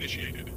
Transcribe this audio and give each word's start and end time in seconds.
initiated. 0.00 0.50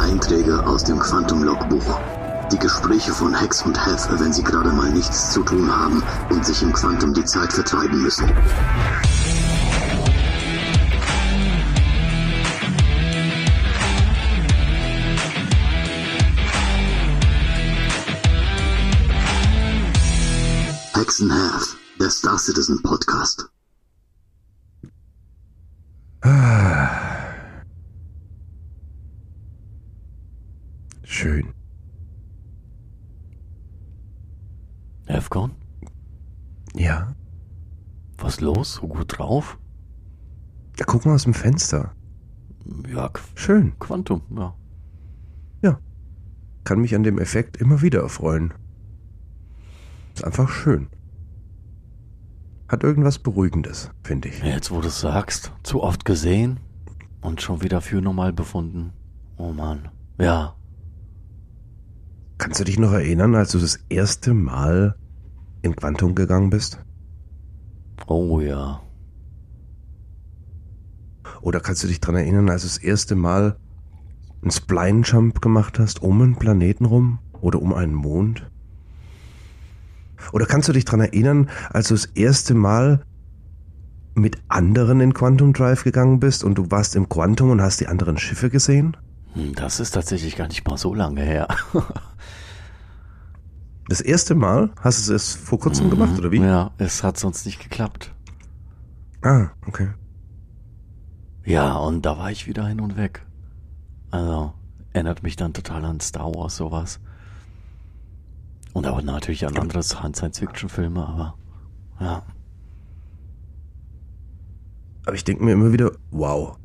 Einträge 0.00 0.66
aus 0.66 0.84
dem 0.84 0.98
Quantum-Logbuch. 0.98 2.00
Die 2.50 2.58
Gespräche 2.58 3.12
von 3.12 3.32
Hex 3.32 3.62
und 3.62 3.78
Hef, 3.86 4.08
wenn 4.18 4.32
sie 4.32 4.42
gerade 4.42 4.70
mal 4.70 4.90
nichts 4.90 5.32
zu 5.32 5.42
tun 5.44 5.70
haben 5.70 6.02
und 6.30 6.44
sich 6.44 6.62
im 6.62 6.72
Quantum 6.72 7.14
die 7.14 7.24
Zeit 7.24 7.52
vertreiben 7.52 8.02
müssen. 8.02 8.26
Hex 20.94 21.22
and 21.22 21.32
Hef, 21.32 21.76
der 22.00 22.10
Star 22.10 22.36
Citizen 22.36 22.82
Podcast. 22.82 23.48
Schön. 31.04 31.52
Efcon, 35.06 35.52
Ja. 36.74 37.14
was 38.18 38.40
los? 38.40 38.74
So 38.74 38.86
gut 38.86 39.18
drauf? 39.18 39.58
Da 40.76 40.84
guck 40.84 41.04
mal 41.04 41.14
aus 41.14 41.24
dem 41.24 41.34
Fenster. 41.34 41.94
Ja, 42.88 43.08
Qu 43.08 43.20
Schön. 43.34 43.78
Quantum, 43.78 44.22
ja. 44.36 44.54
Kann 46.62 46.82
mich 46.82 46.94
an 46.94 47.02
dem 47.02 47.18
Effekt 47.18 47.56
immer 47.56 47.80
wieder 47.80 48.00
erfreuen. 48.02 48.52
Ist 50.14 50.22
einfach 50.24 50.48
schön. 50.50 50.88
Hat 52.70 52.84
irgendwas 52.84 53.18
Beruhigendes, 53.18 53.90
finde 54.02 54.28
ich. 54.28 54.42
Jetzt, 54.42 54.70
wo 54.70 54.80
du 54.80 54.88
es 54.88 55.00
sagst, 55.00 55.52
zu 55.62 55.82
oft 55.82 56.04
gesehen 56.04 56.60
und 57.20 57.42
schon 57.42 57.62
wieder 57.62 57.80
für 57.80 58.00
normal 58.00 58.32
befunden. 58.32 58.92
Oh 59.36 59.52
Mann. 59.52 59.88
Ja, 60.18 60.54
Kannst 62.40 62.58
du 62.58 62.64
dich 62.64 62.78
noch 62.78 62.92
erinnern, 62.92 63.34
als 63.34 63.52
du 63.52 63.58
das 63.58 63.80
erste 63.90 64.32
Mal 64.32 64.96
in 65.60 65.76
Quantum 65.76 66.14
gegangen 66.14 66.48
bist? 66.48 66.82
oh 68.06 68.40
ja. 68.40 68.80
Oder 71.42 71.60
kannst 71.60 71.84
du 71.84 71.86
dich 71.86 72.00
dran 72.00 72.16
erinnern, 72.16 72.48
als 72.48 72.62
du 72.62 72.68
das 72.68 72.78
erste 72.78 73.14
Mal 73.14 73.58
einen 74.40 74.50
Spline-Jump 74.50 75.42
gemacht 75.42 75.78
hast, 75.78 76.02
um 76.02 76.22
einen 76.22 76.36
Planeten 76.36 76.86
rum 76.86 77.18
oder 77.42 77.60
um 77.60 77.74
einen 77.74 77.92
Mond? 77.92 78.49
Oder 80.32 80.46
kannst 80.46 80.68
du 80.68 80.72
dich 80.72 80.84
dran 80.84 81.00
erinnern, 81.00 81.48
als 81.70 81.88
du 81.88 81.94
das 81.94 82.06
erste 82.06 82.54
Mal 82.54 83.02
mit 84.14 84.38
anderen 84.48 85.00
in 85.00 85.14
Quantum 85.14 85.52
Drive 85.52 85.84
gegangen 85.84 86.20
bist 86.20 86.44
und 86.44 86.56
du 86.56 86.70
warst 86.70 86.96
im 86.96 87.08
Quantum 87.08 87.50
und 87.50 87.62
hast 87.62 87.80
die 87.80 87.86
anderen 87.86 88.18
Schiffe 88.18 88.50
gesehen? 88.50 88.96
Hm, 89.34 89.54
Das 89.54 89.80
ist 89.80 89.92
tatsächlich 89.92 90.36
gar 90.36 90.48
nicht 90.48 90.66
mal 90.68 90.76
so 90.76 90.94
lange 90.94 91.22
her. 91.22 91.48
Das 93.88 94.00
erste 94.00 94.36
Mal? 94.36 94.70
Hast 94.80 95.08
du 95.08 95.14
es 95.14 95.34
vor 95.34 95.58
kurzem 95.58 95.90
gemacht, 95.90 96.16
oder 96.16 96.30
wie? 96.30 96.38
Ja, 96.38 96.70
es 96.78 97.02
hat 97.02 97.18
sonst 97.18 97.44
nicht 97.44 97.60
geklappt. 97.60 98.14
Ah, 99.22 99.48
okay. 99.66 99.88
Ja, 101.44 101.74
und 101.76 102.06
da 102.06 102.16
war 102.16 102.30
ich 102.30 102.46
wieder 102.46 102.66
hin 102.68 102.80
und 102.80 102.96
weg. 102.96 103.26
Also, 104.12 104.52
erinnert 104.92 105.24
mich 105.24 105.34
dann 105.34 105.54
total 105.54 105.84
an 105.84 105.98
Star 105.98 106.32
Wars, 106.32 106.56
sowas. 106.56 107.00
Und 108.72 108.86
auch 108.86 109.02
natürlich 109.02 109.46
an 109.46 109.56
andere 109.56 109.82
Science-Fiction-Filme, 109.82 111.06
aber 111.06 111.34
ja. 112.00 112.22
Aber 115.06 115.14
ich 115.14 115.24
denke 115.24 115.44
mir 115.44 115.52
immer 115.52 115.72
wieder, 115.72 115.92
wow. 116.10 116.56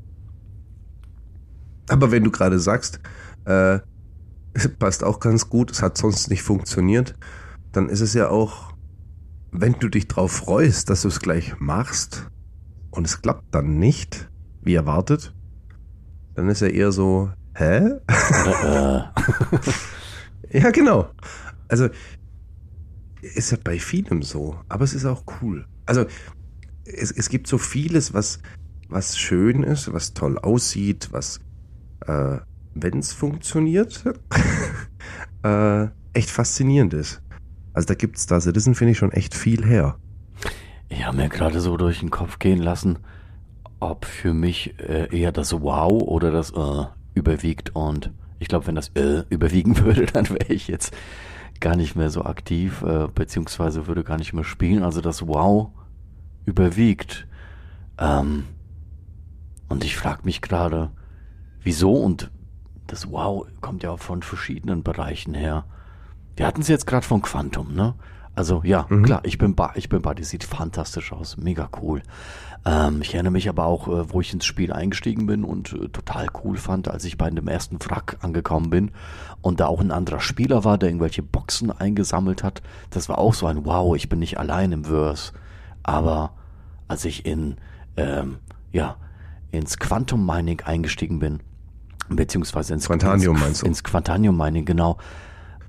Aber 1.89 2.11
wenn 2.11 2.23
du 2.23 2.31
gerade 2.31 2.59
sagst, 2.59 2.99
äh, 3.45 3.79
es 4.53 4.69
passt 4.77 5.03
auch 5.03 5.19
ganz 5.19 5.49
gut, 5.49 5.71
es 5.71 5.81
hat 5.81 5.97
sonst 5.97 6.29
nicht 6.29 6.43
funktioniert, 6.43 7.15
dann 7.71 7.89
ist 7.89 8.01
es 8.01 8.13
ja 8.13 8.29
auch, 8.29 8.73
wenn 9.51 9.73
du 9.73 9.89
dich 9.89 10.07
drauf 10.07 10.31
freust, 10.31 10.89
dass 10.89 11.01
du 11.01 11.07
es 11.07 11.19
gleich 11.19 11.59
machst 11.59 12.27
und 12.91 13.05
es 13.05 13.21
klappt 13.21 13.43
dann 13.51 13.79
nicht, 13.79 14.29
wie 14.61 14.75
erwartet, 14.75 15.33
dann 16.35 16.49
ist 16.49 16.61
ja 16.61 16.67
eher 16.67 16.91
so, 16.91 17.31
hä? 17.55 17.93
Oder, 18.07 19.13
äh, 19.15 19.59
Ja, 20.51 20.71
genau. 20.71 21.09
Also, 21.67 21.89
ist 23.21 23.51
ja 23.51 23.57
bei 23.63 23.79
vielem 23.79 24.21
so, 24.21 24.59
aber 24.69 24.83
es 24.83 24.93
ist 24.93 25.05
auch 25.05 25.23
cool. 25.41 25.65
Also, 25.85 26.05
es, 26.85 27.11
es 27.11 27.29
gibt 27.29 27.47
so 27.47 27.57
vieles, 27.57 28.13
was, 28.13 28.39
was 28.89 29.17
schön 29.17 29.63
ist, 29.63 29.91
was 29.93 30.13
toll 30.13 30.37
aussieht, 30.37 31.09
was, 31.11 31.39
äh, 32.05 32.37
wenn 32.73 32.99
es 32.99 33.13
funktioniert, 33.13 34.03
äh, 35.43 35.87
echt 36.13 36.29
faszinierend 36.29 36.93
ist. 36.93 37.21
Also, 37.73 37.87
da 37.87 37.95
gibt 37.95 38.19
Star 38.19 38.41
Citizen, 38.41 38.75
finde 38.75 38.91
ich, 38.91 38.97
schon 38.97 39.11
echt 39.11 39.33
viel 39.33 39.65
her. 39.65 39.97
ich 40.89 41.05
habe 41.05 41.17
mir 41.17 41.29
gerade 41.29 41.59
so 41.59 41.77
durch 41.77 41.99
den 41.99 42.11
Kopf 42.11 42.39
gehen 42.39 42.59
lassen, 42.59 42.99
ob 43.79 44.05
für 44.05 44.33
mich 44.33 44.75
äh, 44.79 45.07
eher 45.15 45.31
das 45.31 45.53
Wow 45.53 46.01
oder 46.03 46.31
das 46.31 46.51
äh, 46.51 46.85
überwiegt. 47.13 47.75
Und 47.75 48.11
ich 48.39 48.47
glaube, 48.47 48.67
wenn 48.67 48.75
das 48.75 48.89
äh, 48.95 49.23
überwiegen 49.29 49.77
würde, 49.83 50.05
dann 50.05 50.29
wäre 50.29 50.53
ich 50.53 50.67
jetzt 50.67 50.95
gar 51.61 51.75
nicht 51.75 51.95
mehr 51.95 52.09
so 52.09 52.23
aktiv, 52.23 52.81
äh, 52.83 53.07
beziehungsweise 53.13 53.87
würde 53.87 54.03
gar 54.03 54.17
nicht 54.17 54.33
mehr 54.33 54.43
spielen. 54.43 54.83
Also 54.83 55.01
das 55.01 55.27
Wow 55.27 55.69
überwiegt. 56.45 57.27
Ähm, 57.97 58.45
und 59.67 59.83
ich 59.83 59.95
frage 59.95 60.21
mich 60.23 60.41
gerade, 60.41 60.91
wieso? 61.61 61.93
Und 61.93 62.31
das 62.87 63.09
Wow 63.11 63.47
kommt 63.61 63.83
ja 63.83 63.91
auch 63.91 63.99
von 63.99 64.21
verschiedenen 64.21 64.83
Bereichen 64.83 65.33
her. 65.33 65.65
Wir 66.35 66.45
hatten 66.45 66.61
es 66.61 66.67
jetzt 66.67 66.85
gerade 66.85 67.05
von 67.05 67.21
Quantum, 67.21 67.73
ne? 67.73 67.95
Also 68.35 68.61
ja, 68.65 68.85
Mhm. 68.89 69.03
klar, 69.03 69.21
ich 69.23 69.37
bin, 69.37 69.55
ba 69.55 69.71
ich 69.75 69.87
bin 69.89 70.01
bei 70.01 70.13
dir, 70.13 70.25
sieht 70.25 70.43
fantastisch 70.43 71.13
aus, 71.13 71.37
mega 71.37 71.69
cool. 71.81 72.01
Ähm, 72.65 73.01
ich 73.01 73.13
erinnere 73.13 73.31
mich 73.31 73.47
aber 73.47 73.65
auch, 73.65 73.87
äh, 73.87 74.11
wo 74.11 74.19
ich 74.21 74.33
ins 74.33 74.45
Spiel 74.45 74.73
eingestiegen 74.73 75.25
bin 75.27 75.43
und 75.43 75.71
äh, 75.73 75.87
total 75.89 76.27
cool 76.43 76.57
fand, 76.57 76.87
als 76.89 77.05
ich 77.05 77.17
bei 77.17 77.29
dem 77.29 77.47
ersten 77.47 77.77
Wrack 77.85 78.17
angekommen 78.21 78.69
bin 78.69 78.91
und 79.41 79.59
da 79.59 79.67
auch 79.67 79.79
ein 79.79 79.91
anderer 79.91 80.19
Spieler 80.19 80.63
war, 80.65 80.77
der 80.77 80.89
irgendwelche 80.89 81.21
Boxen 81.23 81.71
eingesammelt 81.71 82.43
hat. 82.43 82.61
Das 82.89 83.07
war 83.07 83.19
auch 83.19 83.33
so 83.33 83.45
ein 83.47 83.65
Wow, 83.65 83.95
ich 83.95 84.09
bin 84.09 84.19
nicht 84.19 84.37
allein 84.39 84.71
im 84.71 84.85
Verse. 84.85 85.31
Aber 85.83 86.31
als 86.87 87.05
ich 87.05 87.25
in, 87.25 87.55
ähm, 87.97 88.37
ja, 88.71 88.97
ins 89.51 89.77
Quantum 89.77 90.25
Mining 90.25 90.61
eingestiegen 90.61 91.19
bin, 91.19 91.39
beziehungsweise 92.09 92.73
ins 92.73 92.87
Quantanium 92.87 93.35
ins, 93.35 93.43
meinst 93.43 93.61
du? 93.61 93.67
Ins 93.67 93.83
Quantanium 93.83 94.35
Mining, 94.35 94.65
genau. 94.65 94.97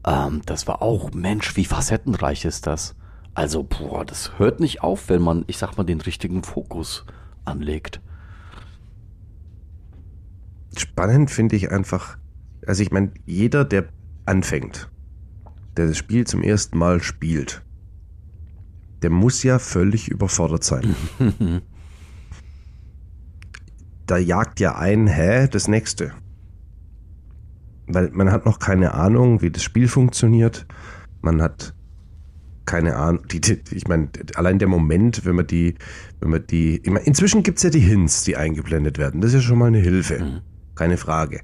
Ähm, 0.07 0.43
das 0.47 0.67
war 0.67 0.81
auch, 0.83 1.13
Mensch, 1.13 1.57
wie 1.57 1.65
facettenreich 1.65 2.45
ist 2.45 2.67
das. 2.67 2.95
Also, 3.35 3.65
boah, 3.65 4.05
das 4.05 4.39
hört 4.39 4.61
nicht 4.61 4.83
auf, 4.83 5.09
wenn 5.09 5.21
man, 5.21 5.45
ich 5.47 5.59
sag 5.59 5.77
mal, 5.77 5.85
den 5.85 6.01
richtigen 6.01 6.43
Fokus 6.43 7.05
anlegt. 7.45 8.01
Spannend 10.77 11.31
finde 11.31 11.57
ich 11.57 11.71
einfach, 11.71 12.17
also 12.67 12.83
ich 12.83 12.91
meine, 12.93 13.13
jeder, 13.25 13.65
der 13.65 13.89
anfängt, 14.25 14.91
der 15.77 15.89
das 15.89 15.97
Spiel 15.99 16.27
zum 16.27 16.43
ersten 16.43 16.79
Mal 16.79 17.03
spielt, 17.03 17.63
der 19.03 19.11
muss 19.11 19.43
ja 19.43 19.59
völlig 19.59 20.09
überfordert 20.09 20.65
sein. 20.65 20.97
da 24.07 24.17
jagt 24.17 24.61
ja 24.61 24.77
ein, 24.77 25.07
hä, 25.07 25.49
das 25.49 25.69
nächste. 25.69 26.13
Weil 27.87 28.11
man 28.13 28.33
hat 28.33 28.47
noch 28.47 28.59
keine 28.59 28.95
Ahnung, 28.95 29.43
wie 29.43 29.51
das 29.51 29.63
Spiel 29.63 29.89
funktioniert. 29.89 30.67
Man 31.21 31.41
hat 31.41 31.75
keine 32.67 32.97
Ahnung. 32.97 33.27
Die, 33.29 33.41
die, 33.41 33.61
ich 33.71 33.87
meine, 33.87 34.09
allein 34.35 34.59
der 34.59 34.69
Moment, 34.69 35.25
wenn 35.25 35.37
man 35.37 35.47
die, 35.47 35.75
wenn 36.21 36.31
man 36.31 36.47
die. 36.47 36.81
Ich 36.83 36.91
meine, 36.91 37.07
inzwischen 37.07 37.43
gibt 37.43 37.59
es 37.59 37.63
ja 37.63 37.71
die 37.71 37.81
Hints, 37.81 38.25
die 38.25 38.37
eingeblendet 38.37 38.99
werden. 38.99 39.21
Das 39.21 39.29
ist 39.29 39.35
ja 39.35 39.41
schon 39.41 39.59
mal 39.59 39.67
eine 39.67 39.79
Hilfe. 39.79 40.19
Mhm. 40.19 40.41
Keine 40.75 40.97
Frage. 40.97 41.41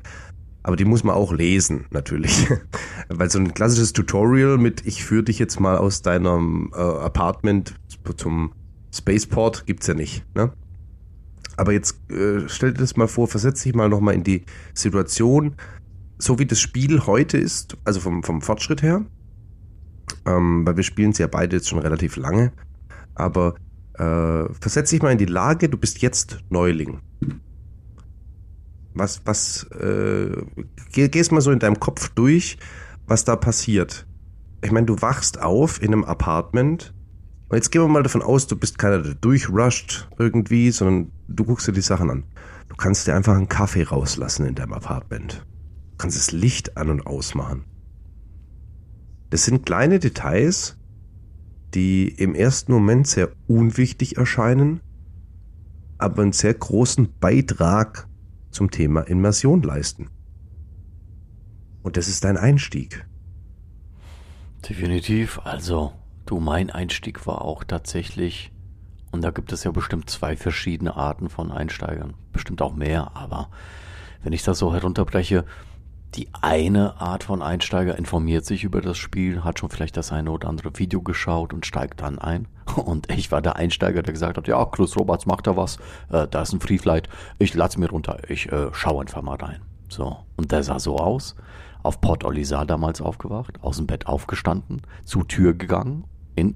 Aber 0.64 0.76
die 0.76 0.84
muss 0.84 1.02
man 1.02 1.14
auch 1.14 1.32
lesen, 1.32 1.86
natürlich. 1.90 2.48
Weil 3.08 3.30
so 3.30 3.38
ein 3.38 3.54
klassisches 3.54 3.92
Tutorial 3.92 4.58
mit 4.58 4.86
ich 4.86 5.04
führe 5.04 5.24
dich 5.24 5.38
jetzt 5.38 5.58
mal 5.58 5.76
aus 5.76 6.02
deinem 6.02 6.70
äh, 6.74 6.78
Apartment 6.78 7.74
zum 8.16 8.52
Spaceport 8.94 9.66
gibt's 9.66 9.86
ja 9.86 9.94
nicht. 9.94 10.24
Ne? 10.34 10.52
Aber 11.56 11.72
jetzt 11.72 11.98
äh, 12.10 12.48
stell 12.48 12.72
dir 12.72 12.80
das 12.80 12.96
mal 12.96 13.08
vor, 13.08 13.26
versetz 13.28 13.62
dich 13.62 13.74
mal 13.74 13.88
nochmal 13.88 14.14
in 14.14 14.22
die 14.22 14.44
Situation, 14.74 15.56
so 16.22 16.38
wie 16.38 16.46
das 16.46 16.60
Spiel 16.60 17.06
heute 17.06 17.36
ist, 17.36 17.76
also 17.84 18.00
vom, 18.00 18.22
vom 18.22 18.42
Fortschritt 18.42 18.82
her. 18.82 19.04
Ähm, 20.24 20.66
weil 20.66 20.76
wir 20.76 20.84
spielen 20.84 21.10
es 21.10 21.18
ja 21.18 21.26
beide 21.26 21.56
jetzt 21.56 21.68
schon 21.68 21.80
relativ 21.80 22.16
lange. 22.16 22.52
Aber 23.14 23.54
äh, 23.94 24.52
versetz 24.60 24.90
dich 24.90 25.02
mal 25.02 25.12
in 25.12 25.18
die 25.18 25.24
Lage, 25.26 25.68
du 25.68 25.76
bist 25.76 26.00
jetzt 26.00 26.38
Neuling. 26.48 27.00
Was, 28.94 29.22
was, 29.24 29.64
äh, 29.72 30.44
geh, 30.92 31.08
gehst 31.08 31.32
mal 31.32 31.40
so 31.40 31.50
in 31.50 31.58
deinem 31.58 31.80
Kopf 31.80 32.10
durch, 32.10 32.58
was 33.06 33.24
da 33.24 33.36
passiert. 33.36 34.06
Ich 34.62 34.70
meine, 34.70 34.86
du 34.86 35.00
wachst 35.02 35.40
auf 35.40 35.82
in 35.82 35.92
einem 35.92 36.04
Apartment 36.04 36.94
Und 37.48 37.56
jetzt 37.56 37.70
gehen 37.70 37.82
wir 37.82 37.88
mal 37.88 38.02
davon 38.02 38.22
aus, 38.22 38.46
du 38.46 38.56
bist 38.56 38.78
keiner, 38.78 39.02
der 39.02 39.14
durchrusht 39.14 40.08
irgendwie, 40.18 40.70
sondern 40.70 41.12
du 41.28 41.44
guckst 41.44 41.68
dir 41.68 41.72
die 41.72 41.82
Sachen 41.82 42.10
an. 42.10 42.24
Du 42.68 42.76
kannst 42.76 43.06
dir 43.06 43.14
einfach 43.14 43.34
einen 43.36 43.48
Kaffee 43.48 43.82
rauslassen 43.82 44.46
in 44.46 44.54
deinem 44.54 44.72
Apartment. 44.72 45.44
Kannst 46.02 46.18
das 46.18 46.32
Licht 46.32 46.76
an 46.76 46.90
und 46.90 47.06
ausmachen. 47.06 47.64
Das 49.30 49.44
sind 49.44 49.64
kleine 49.64 50.00
Details, 50.00 50.76
die 51.74 52.08
im 52.08 52.34
ersten 52.34 52.72
Moment 52.72 53.06
sehr 53.06 53.28
unwichtig 53.46 54.16
erscheinen, 54.16 54.80
aber 55.98 56.22
einen 56.22 56.32
sehr 56.32 56.54
großen 56.54 57.20
Beitrag 57.20 58.08
zum 58.50 58.72
Thema 58.72 59.02
Immersion 59.02 59.62
leisten. 59.62 60.10
Und 61.84 61.96
das 61.96 62.08
ist 62.08 62.24
dein 62.24 62.36
Einstieg. 62.36 63.06
Definitiv. 64.68 65.38
Also, 65.44 65.92
du, 66.26 66.40
mein 66.40 66.68
Einstieg 66.70 67.28
war 67.28 67.42
auch 67.42 67.62
tatsächlich, 67.62 68.50
und 69.12 69.22
da 69.22 69.30
gibt 69.30 69.52
es 69.52 69.62
ja 69.62 69.70
bestimmt 69.70 70.10
zwei 70.10 70.36
verschiedene 70.36 70.96
Arten 70.96 71.28
von 71.28 71.52
Einsteigern. 71.52 72.14
Bestimmt 72.32 72.60
auch 72.60 72.74
mehr, 72.74 73.14
aber 73.14 73.50
wenn 74.24 74.32
ich 74.32 74.42
das 74.42 74.58
so 74.58 74.74
herunterbreche, 74.74 75.44
die 76.14 76.28
eine 76.40 77.00
Art 77.00 77.24
von 77.24 77.42
Einsteiger 77.42 77.96
informiert 77.96 78.44
sich 78.44 78.64
über 78.64 78.80
das 78.80 78.98
Spiel, 78.98 79.44
hat 79.44 79.58
schon 79.58 79.70
vielleicht 79.70 79.96
das 79.96 80.12
eine 80.12 80.30
oder 80.30 80.48
andere 80.48 80.78
Video 80.78 81.00
geschaut 81.00 81.52
und 81.54 81.64
steigt 81.64 82.00
dann 82.02 82.18
ein. 82.18 82.48
Und 82.76 83.10
ich 83.10 83.32
war 83.32 83.42
der 83.42 83.56
Einsteiger, 83.56 84.02
der 84.02 84.12
gesagt 84.12 84.36
hat, 84.36 84.46
ja, 84.46 84.64
Chris 84.66 84.96
Roberts 84.96 85.26
macht 85.26 85.46
da 85.46 85.56
was, 85.56 85.78
äh, 86.10 86.28
da 86.28 86.42
ist 86.42 86.52
ein 86.52 86.60
Free 86.60 86.78
Flight, 86.78 87.08
ich 87.38 87.54
lad's 87.54 87.76
mir 87.76 87.90
runter, 87.90 88.18
ich 88.28 88.50
äh, 88.52 88.68
schau 88.72 89.00
einfach 89.00 89.22
mal 89.22 89.36
rein. 89.36 89.60
So, 89.88 90.18
und 90.36 90.52
der 90.52 90.62
sah 90.62 90.78
so 90.78 90.96
aus, 90.96 91.34
auf 91.82 92.00
Port 92.00 92.24
Olisar 92.24 92.66
damals 92.66 93.00
aufgewacht, 93.00 93.58
aus 93.62 93.78
dem 93.78 93.86
Bett 93.86 94.06
aufgestanden, 94.06 94.82
zur 95.04 95.26
Tür 95.26 95.54
gegangen, 95.54 96.04
in 96.36 96.54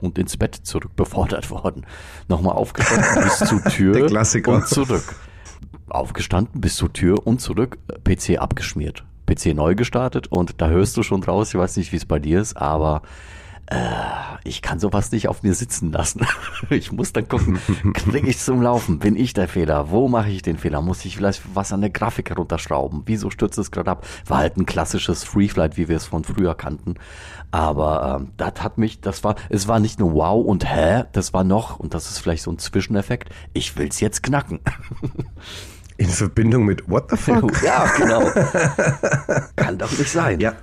und 0.00 0.18
ins 0.18 0.36
Bett 0.36 0.54
zurück 0.54 0.94
befordert 0.96 1.50
worden. 1.50 1.86
Nochmal 2.28 2.54
aufgestanden 2.54 3.22
bis 3.22 3.38
zur 3.38 3.62
Tür 3.70 4.10
und 4.48 4.66
zurück 4.66 5.04
aufgestanden, 5.90 6.60
bis 6.60 6.76
zur 6.76 6.92
Tür 6.92 7.26
und 7.26 7.40
zurück, 7.40 7.78
PC 8.04 8.38
abgeschmiert. 8.38 9.04
PC 9.26 9.54
neu 9.54 9.74
gestartet 9.74 10.26
und 10.28 10.60
da 10.60 10.68
hörst 10.68 10.96
du 10.96 11.02
schon 11.02 11.20
draus, 11.20 11.50
ich 11.50 11.60
weiß 11.60 11.76
nicht, 11.76 11.92
wie 11.92 11.96
es 11.96 12.06
bei 12.06 12.18
dir 12.18 12.40
ist, 12.40 12.56
aber 12.56 13.02
äh, 13.70 13.76
ich 14.44 14.62
kann 14.62 14.80
sowas 14.80 15.12
nicht 15.12 15.28
auf 15.28 15.42
mir 15.42 15.52
sitzen 15.52 15.92
lassen. 15.92 16.26
ich 16.70 16.90
muss 16.90 17.12
dann 17.12 17.28
gucken, 17.28 17.58
kriege 17.92 18.26
ich 18.26 18.38
zum 18.38 18.62
Laufen? 18.62 18.98
Bin 18.98 19.14
ich 19.14 19.34
der 19.34 19.46
Fehler? 19.46 19.90
Wo 19.90 20.08
mache 20.08 20.30
ich 20.30 20.40
den 20.40 20.56
Fehler? 20.56 20.80
Muss 20.80 21.04
ich 21.04 21.16
vielleicht 21.16 21.42
was 21.54 21.72
an 21.72 21.82
der 21.82 21.90
Grafik 21.90 22.30
herunterschrauben? 22.30 23.02
Wieso 23.04 23.28
stürzt 23.30 23.58
es 23.58 23.70
gerade 23.70 23.90
ab? 23.90 24.06
War 24.26 24.38
halt 24.38 24.56
ein 24.56 24.64
klassisches 24.64 25.22
Freeflight, 25.22 25.76
wie 25.76 25.88
wir 25.88 25.96
es 25.96 26.06
von 26.06 26.24
früher 26.24 26.54
kannten. 26.54 26.94
Aber 27.50 28.20
ähm, 28.20 28.32
das 28.38 28.62
hat 28.62 28.78
mich, 28.78 29.02
das 29.02 29.22
war, 29.22 29.34
es 29.50 29.68
war 29.68 29.80
nicht 29.80 29.98
nur 29.98 30.14
wow 30.14 30.44
und 30.44 30.64
hä, 30.64 31.04
das 31.12 31.34
war 31.34 31.44
noch, 31.44 31.78
und 31.78 31.92
das 31.92 32.10
ist 32.10 32.18
vielleicht 32.18 32.44
so 32.44 32.50
ein 32.50 32.58
Zwischeneffekt, 32.58 33.30
ich 33.52 33.76
will's 33.76 34.00
jetzt 34.00 34.22
knacken. 34.22 34.60
In 35.98 36.08
Verbindung 36.08 36.64
mit 36.64 36.88
What 36.88 37.10
the 37.10 37.16
fuck? 37.16 37.52
Ja, 37.62 37.86
genau. 37.96 38.30
Kann 39.56 39.76
doch 39.76 39.90
nicht 39.90 40.10
sein. 40.10 40.40
Ja. 40.40 40.54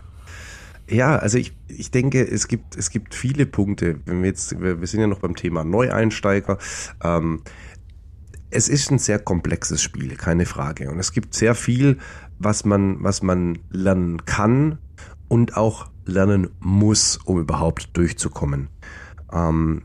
Ja, 0.90 1.18
also 1.18 1.38
ich, 1.38 1.56
ich 1.68 1.92
denke, 1.92 2.22
es 2.22 2.48
gibt, 2.48 2.78
es 2.78 2.90
gibt 2.90 3.14
viele 3.14 3.46
Punkte. 3.46 4.00
Wenn 4.06 4.22
wir 4.22 4.30
jetzt, 4.30 4.60
wir, 4.62 4.80
wir 4.80 4.88
sind 4.88 5.02
ja 5.02 5.08
noch 5.08 5.20
beim 5.20 5.36
Thema 5.36 5.64
Neueinsteiger. 5.64 6.58
Ähm, 7.04 7.42
es 8.50 8.70
ist 8.70 8.92
ein 8.92 9.00
sehr 9.00 9.20
komplexes 9.20 9.82
Spiel, 9.82 10.16
keine 10.16 10.46
Frage. 10.46 10.90
Und 10.90 11.00
es 11.00 11.12
gibt 11.12 11.34
sehr 11.34 11.56
viel, 11.56 11.98
was 12.40 12.64
man, 12.64 13.04
was 13.04 13.22
man 13.22 13.60
lernen 13.72 14.24
kann 14.26 14.78
und 15.28 15.58
auch 15.58 15.90
lernen 16.06 16.50
muss, 16.60 17.18
um 17.26 17.40
überhaupt 17.40 17.98
durchzukommen. 17.98 18.70
Ähm, 19.34 19.84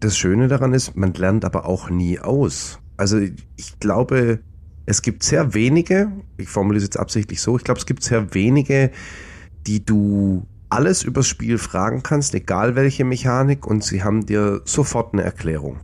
das 0.00 0.16
Schöne 0.16 0.48
daran 0.48 0.72
ist, 0.72 0.96
man 0.96 1.12
lernt 1.12 1.44
aber 1.44 1.66
auch 1.66 1.90
nie 1.90 2.18
aus. 2.18 2.80
Also 2.96 3.18
ich 3.18 3.78
glaube, 3.78 4.40
es 4.86 5.02
gibt 5.02 5.22
sehr 5.22 5.54
wenige, 5.54 6.10
ich 6.36 6.48
formuliere 6.48 6.78
es 6.78 6.84
jetzt 6.84 6.98
absichtlich 6.98 7.40
so, 7.40 7.56
ich 7.56 7.64
glaube, 7.64 7.78
es 7.78 7.86
gibt 7.86 8.02
sehr 8.02 8.34
wenige, 8.34 8.90
die 9.66 9.84
du 9.84 10.46
alles 10.68 11.02
übers 11.02 11.26
Spiel 11.26 11.58
fragen 11.58 12.02
kannst, 12.02 12.34
egal 12.34 12.76
welche 12.76 13.04
Mechanik, 13.04 13.66
und 13.66 13.84
sie 13.84 14.02
haben 14.02 14.24
dir 14.24 14.62
sofort 14.64 15.12
eine 15.12 15.22
Erklärung. 15.22 15.80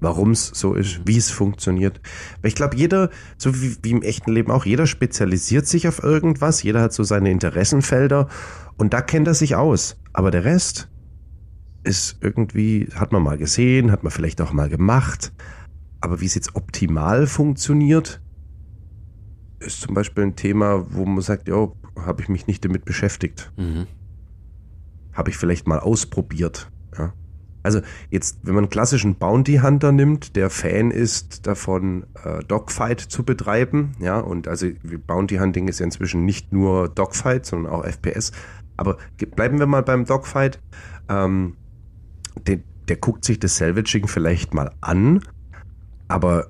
Warum 0.00 0.30
es 0.30 0.46
so 0.54 0.74
ist, 0.74 1.00
wie 1.06 1.16
es 1.16 1.30
funktioniert. 1.30 2.00
Weil 2.40 2.48
ich 2.48 2.54
glaube, 2.54 2.76
jeder, 2.76 3.10
so 3.36 3.60
wie, 3.60 3.76
wie 3.82 3.90
im 3.90 4.02
echten 4.02 4.32
Leben 4.32 4.50
auch, 4.52 4.64
jeder 4.64 4.86
spezialisiert 4.86 5.66
sich 5.66 5.88
auf 5.88 6.02
irgendwas, 6.02 6.62
jeder 6.62 6.82
hat 6.82 6.92
so 6.92 7.02
seine 7.02 7.30
Interessenfelder 7.30 8.28
und 8.76 8.94
da 8.94 9.02
kennt 9.02 9.26
er 9.26 9.34
sich 9.34 9.56
aus. 9.56 9.96
Aber 10.12 10.30
der 10.30 10.44
Rest 10.44 10.88
ist 11.82 12.18
irgendwie, 12.20 12.88
hat 12.94 13.12
man 13.12 13.22
mal 13.22 13.38
gesehen, 13.38 13.90
hat 13.90 14.04
man 14.04 14.12
vielleicht 14.12 14.40
auch 14.40 14.52
mal 14.52 14.68
gemacht, 14.68 15.32
aber 16.00 16.20
wie 16.20 16.26
es 16.26 16.34
jetzt 16.34 16.54
optimal 16.54 17.26
funktioniert, 17.26 18.20
ist 19.60 19.80
zum 19.80 19.94
Beispiel 19.94 20.24
ein 20.24 20.36
Thema, 20.36 20.86
wo 20.90 21.04
man 21.04 21.22
sagt, 21.22 21.48
ja, 21.48 21.68
habe 21.96 22.22
ich 22.22 22.28
mich 22.28 22.46
nicht 22.46 22.64
damit 22.64 22.84
beschäftigt. 22.84 23.52
Mhm. 23.56 23.86
Habe 25.12 25.30
ich 25.30 25.36
vielleicht 25.36 25.66
mal 25.66 25.80
ausprobiert. 25.80 26.70
Ja. 26.96 27.12
Also 27.64 27.80
jetzt, 28.10 28.38
wenn 28.44 28.54
man 28.54 28.64
einen 28.64 28.70
klassischen 28.70 29.16
Bounty 29.16 29.58
Hunter 29.58 29.90
nimmt, 29.90 30.36
der 30.36 30.48
Fan 30.48 30.90
ist 30.92 31.46
davon, 31.46 32.06
äh, 32.24 32.42
Dogfight 32.44 33.00
zu 33.00 33.24
betreiben, 33.24 33.92
ja, 33.98 34.20
und 34.20 34.46
also 34.46 34.68
Bounty 35.06 35.36
Hunting 35.36 35.66
ist 35.66 35.80
ja 35.80 35.84
inzwischen 35.84 36.24
nicht 36.24 36.52
nur 36.52 36.88
Dogfight, 36.88 37.44
sondern 37.46 37.72
auch 37.72 37.84
FPS. 37.84 38.32
Aber 38.76 38.96
bleiben 39.34 39.58
wir 39.58 39.66
mal 39.66 39.82
beim 39.82 40.04
Dogfight. 40.04 40.60
Ähm, 41.08 41.56
der, 42.46 42.60
der 42.88 42.96
guckt 42.96 43.24
sich 43.24 43.40
das 43.40 43.56
Salvaging 43.56 44.06
vielleicht 44.06 44.54
mal 44.54 44.70
an 44.80 45.20
aber 46.08 46.48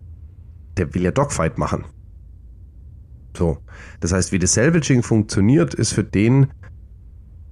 der 0.76 0.94
will 0.94 1.02
ja 1.02 1.10
Dogfight 1.10 1.58
machen. 1.58 1.84
So. 3.36 3.58
Das 4.00 4.12
heißt, 4.12 4.32
wie 4.32 4.38
das 4.38 4.54
Salvaging 4.54 5.02
funktioniert, 5.02 5.74
ist 5.74 5.92
für 5.92 6.04
den, 6.04 6.48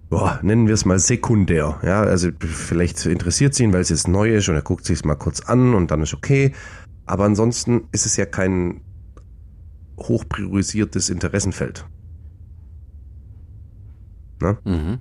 boah, 0.08 0.41
nennen 0.43 0.67
wir 0.67 0.75
es 0.75 0.85
mal 0.85 0.99
sekundär. 0.99 1.79
Ja, 1.82 2.03
also 2.03 2.31
vielleicht 2.41 3.05
interessiert 3.06 3.53
es 3.53 3.61
ihn, 3.61 3.73
weil 3.73 3.82
es 3.82 3.91
jetzt 3.91 4.08
neu 4.08 4.35
ist 4.35 4.49
und 4.49 4.55
er 4.55 4.62
guckt 4.62 4.85
sich 4.85 4.99
es 4.99 5.05
mal 5.05 5.17
kurz 5.17 5.41
an 5.41 5.75
und 5.75 5.91
dann 5.91 6.03
ist 6.03 6.14
okay. 6.14 6.53
Aber 7.05 7.25
ansonsten 7.25 7.88
ist 7.93 8.06
es 8.06 8.17
ja 8.17 8.26
kein 8.26 8.81
hochpriorisiertes 9.99 11.11
Interessenfeld. 11.11 11.87
Ne? 14.41 14.59
Mhm 14.64 14.99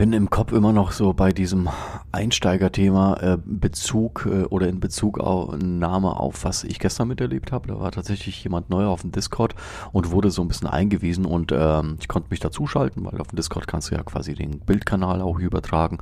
bin 0.00 0.14
im 0.14 0.30
Kopf 0.30 0.52
immer 0.52 0.72
noch 0.72 0.92
so 0.92 1.12
bei 1.12 1.30
diesem 1.30 1.68
Einsteigerthema 2.10 3.18
äh, 3.20 3.38
Bezug 3.44 4.24
äh, 4.24 4.44
oder 4.44 4.66
in 4.66 4.80
Bezug 4.80 5.20
auf 5.20 5.54
Name 5.58 6.18
auf, 6.18 6.42
was 6.42 6.64
ich 6.64 6.78
gestern 6.78 7.08
miterlebt 7.08 7.52
habe. 7.52 7.68
Da 7.68 7.78
war 7.78 7.92
tatsächlich 7.92 8.42
jemand 8.42 8.70
neu 8.70 8.86
auf 8.86 9.02
dem 9.02 9.12
Discord 9.12 9.54
und 9.92 10.10
wurde 10.10 10.30
so 10.30 10.40
ein 10.40 10.48
bisschen 10.48 10.68
eingewiesen 10.68 11.26
und 11.26 11.52
ähm, 11.52 11.98
ich 12.00 12.08
konnte 12.08 12.30
mich 12.30 12.40
dazuschalten, 12.40 13.04
weil 13.04 13.20
auf 13.20 13.26
dem 13.26 13.36
Discord 13.36 13.68
kannst 13.68 13.90
du 13.90 13.94
ja 13.94 14.02
quasi 14.02 14.32
den 14.32 14.60
Bildkanal 14.60 15.20
auch 15.20 15.38
übertragen. 15.38 15.98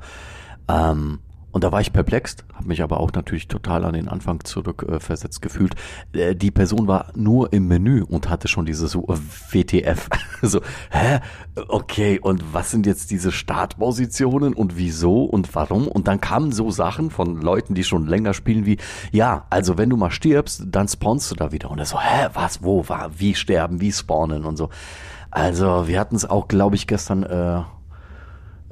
Ähm, 0.69 1.19
und 1.51 1.63
da 1.63 1.71
war 1.71 1.81
ich 1.81 1.91
perplex, 1.91 2.37
habe 2.53 2.67
mich 2.67 2.83
aber 2.83 2.99
auch 2.99 3.11
natürlich 3.13 3.47
total 3.47 3.83
an 3.85 3.93
den 3.93 4.07
Anfang 4.07 4.43
zurückversetzt 4.43 5.39
äh, 5.39 5.41
gefühlt. 5.41 5.75
Äh, 6.13 6.35
die 6.35 6.51
Person 6.51 6.87
war 6.87 7.07
nur 7.15 7.51
im 7.53 7.67
Menü 7.67 8.03
und 8.03 8.29
hatte 8.29 8.47
schon 8.47 8.65
dieses 8.65 8.91
so 8.91 9.07
WTF. 9.51 10.09
so, 10.41 10.61
hä? 10.91 11.19
Okay, 11.67 12.19
und 12.19 12.53
was 12.53 12.71
sind 12.71 12.85
jetzt 12.85 13.09
diese 13.11 13.31
Startpositionen 13.31 14.53
und 14.53 14.77
wieso 14.77 15.23
und 15.23 15.53
warum? 15.55 15.87
Und 15.87 16.07
dann 16.07 16.21
kamen 16.21 16.51
so 16.51 16.69
Sachen 16.69 17.09
von 17.09 17.41
Leuten, 17.41 17.73
die 17.73 17.83
schon 17.83 18.05
länger 18.05 18.33
spielen, 18.33 18.65
wie, 18.65 18.77
ja, 19.11 19.45
also 19.49 19.77
wenn 19.77 19.89
du 19.89 19.97
mal 19.97 20.11
stirbst, 20.11 20.63
dann 20.67 20.87
spawnst 20.87 21.31
du 21.31 21.35
da 21.35 21.51
wieder. 21.51 21.71
Und 21.71 21.79
er 21.79 21.85
so, 21.85 21.99
hä, 21.99 22.27
was, 22.33 22.63
wo, 22.63 22.87
war, 22.87 23.11
wie 23.17 23.33
sterben, 23.33 23.81
wie 23.81 23.91
spawnen 23.91 24.45
und 24.45 24.57
so. 24.57 24.69
Also 25.31 25.87
wir 25.87 25.99
hatten 25.99 26.15
es 26.15 26.29
auch, 26.29 26.47
glaube 26.47 26.75
ich, 26.75 26.87
gestern 26.87 27.23
äh, 27.23 27.61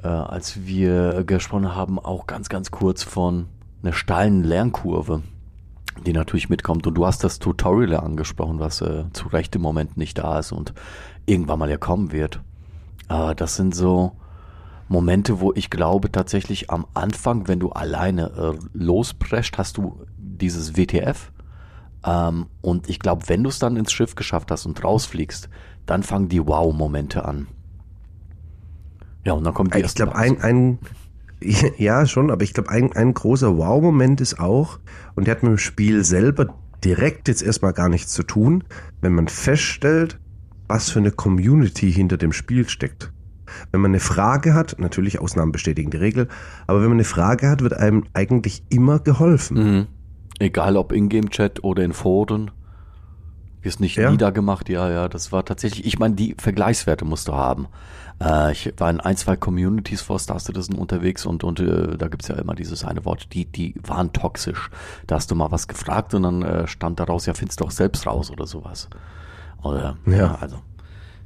äh, 0.02 0.08
als 0.08 0.66
wir 0.66 1.24
gesprochen 1.24 1.74
haben, 1.74 1.98
auch 1.98 2.26
ganz, 2.26 2.48
ganz 2.48 2.70
kurz 2.70 3.02
von 3.02 3.46
einer 3.82 3.92
steilen 3.92 4.44
Lernkurve, 4.44 5.22
die 6.06 6.12
natürlich 6.12 6.48
mitkommt. 6.48 6.86
Und 6.86 6.94
du 6.94 7.06
hast 7.06 7.24
das 7.24 7.38
Tutorial 7.38 8.00
angesprochen, 8.00 8.60
was 8.60 8.80
äh, 8.80 9.04
zu 9.12 9.28
Recht 9.28 9.54
im 9.56 9.62
Moment 9.62 9.96
nicht 9.96 10.18
da 10.18 10.38
ist 10.38 10.52
und 10.52 10.72
irgendwann 11.26 11.58
mal 11.58 11.70
ja 11.70 11.76
kommen 11.76 12.12
wird. 12.12 12.40
Äh, 13.08 13.34
das 13.34 13.56
sind 13.56 13.74
so 13.74 14.12
Momente, 14.88 15.40
wo 15.40 15.52
ich 15.54 15.70
glaube 15.70 16.10
tatsächlich 16.10 16.70
am 16.70 16.86
Anfang, 16.94 17.46
wenn 17.46 17.60
du 17.60 17.70
alleine 17.70 18.30
äh, 18.30 18.58
losprescht, 18.72 19.58
hast 19.58 19.76
du 19.76 20.00
dieses 20.16 20.76
WTF. 20.76 21.30
Ähm, 22.04 22.46
und 22.62 22.88
ich 22.88 22.98
glaube, 22.98 23.28
wenn 23.28 23.42
du 23.42 23.50
es 23.50 23.58
dann 23.58 23.76
ins 23.76 23.92
Schiff 23.92 24.14
geschafft 24.14 24.50
hast 24.50 24.66
und 24.66 24.82
rausfliegst, 24.82 25.48
dann 25.86 26.02
fangen 26.02 26.28
die 26.28 26.46
Wow-Momente 26.46 27.24
an. 27.24 27.48
Ja, 29.24 29.32
und 29.32 29.44
dann 29.44 29.54
kommt 29.54 29.74
die 29.74 29.80
Ich 29.80 29.94
glaube, 29.94 30.16
ein, 30.16 30.40
ein, 30.40 30.78
ja, 31.78 32.06
schon, 32.06 32.30
aber 32.30 32.42
ich 32.42 32.54
glaube, 32.54 32.70
ein, 32.70 32.92
ein 32.92 33.14
großer 33.14 33.56
Wow-Moment 33.56 34.20
ist 34.20 34.38
auch, 34.40 34.78
und 35.14 35.26
der 35.26 35.36
hat 35.36 35.42
mit 35.42 35.50
dem 35.50 35.58
Spiel 35.58 36.04
selber 36.04 36.54
direkt 36.84 37.28
jetzt 37.28 37.42
erstmal 37.42 37.72
gar 37.72 37.88
nichts 37.88 38.12
zu 38.12 38.22
tun, 38.22 38.64
wenn 39.00 39.14
man 39.14 39.28
feststellt, 39.28 40.18
was 40.68 40.90
für 40.90 40.98
eine 40.98 41.10
Community 41.10 41.92
hinter 41.92 42.16
dem 42.16 42.32
Spiel 42.32 42.68
steckt. 42.68 43.12
Wenn 43.72 43.80
man 43.80 43.92
eine 43.92 44.00
Frage 44.00 44.54
hat, 44.54 44.76
natürlich 44.78 45.20
Ausnahmen 45.20 45.52
bestätigen 45.52 45.90
die 45.90 45.96
Regel, 45.96 46.28
aber 46.66 46.80
wenn 46.80 46.88
man 46.88 46.98
eine 46.98 47.04
Frage 47.04 47.48
hat, 47.48 47.62
wird 47.62 47.74
einem 47.74 48.04
eigentlich 48.12 48.62
immer 48.68 48.98
geholfen. 48.98 49.56
Mhm. 49.56 49.86
Egal 50.38 50.76
ob 50.76 50.92
Ingame-Chat 50.92 51.64
oder 51.64 51.82
in 51.82 51.92
Foren. 51.92 52.50
Ist 53.60 53.80
nicht 53.80 53.96
Ja. 53.96 54.10
niedergemacht, 54.10 54.68
ja, 54.68 54.88
ja, 54.90 55.08
das 55.08 55.32
war 55.32 55.44
tatsächlich, 55.44 55.84
ich 55.84 55.98
meine, 55.98 56.14
die 56.14 56.36
Vergleichswerte 56.38 57.04
musst 57.04 57.26
du 57.28 57.34
haben. 57.34 57.66
Äh, 58.22 58.52
ich 58.52 58.72
war 58.76 58.88
in 58.90 59.00
ein, 59.00 59.16
zwei 59.16 59.36
Communities 59.36 60.00
vor 60.00 60.18
Star 60.20 60.38
Citizen 60.38 60.76
unterwegs 60.76 61.26
und, 61.26 61.42
und 61.42 61.58
äh, 61.60 61.96
da 61.96 62.06
gibt's 62.08 62.28
ja 62.28 62.36
immer 62.36 62.54
dieses 62.54 62.84
eine 62.84 63.04
Wort, 63.04 63.32
die, 63.34 63.46
die 63.46 63.74
waren 63.84 64.12
toxisch. 64.12 64.70
Da 65.08 65.16
hast 65.16 65.30
du 65.30 65.34
mal 65.34 65.50
was 65.50 65.66
gefragt 65.66 66.14
und 66.14 66.22
dann 66.22 66.42
äh, 66.42 66.66
stand 66.68 67.00
daraus, 67.00 67.26
ja, 67.26 67.34
findest 67.34 67.60
du 67.60 67.64
auch 67.64 67.70
selbst 67.72 68.06
raus 68.06 68.30
oder 68.30 68.46
sowas. 68.46 68.88
Oder, 69.62 69.96
Ja. 70.06 70.12
ja, 70.16 70.34
also 70.40 70.58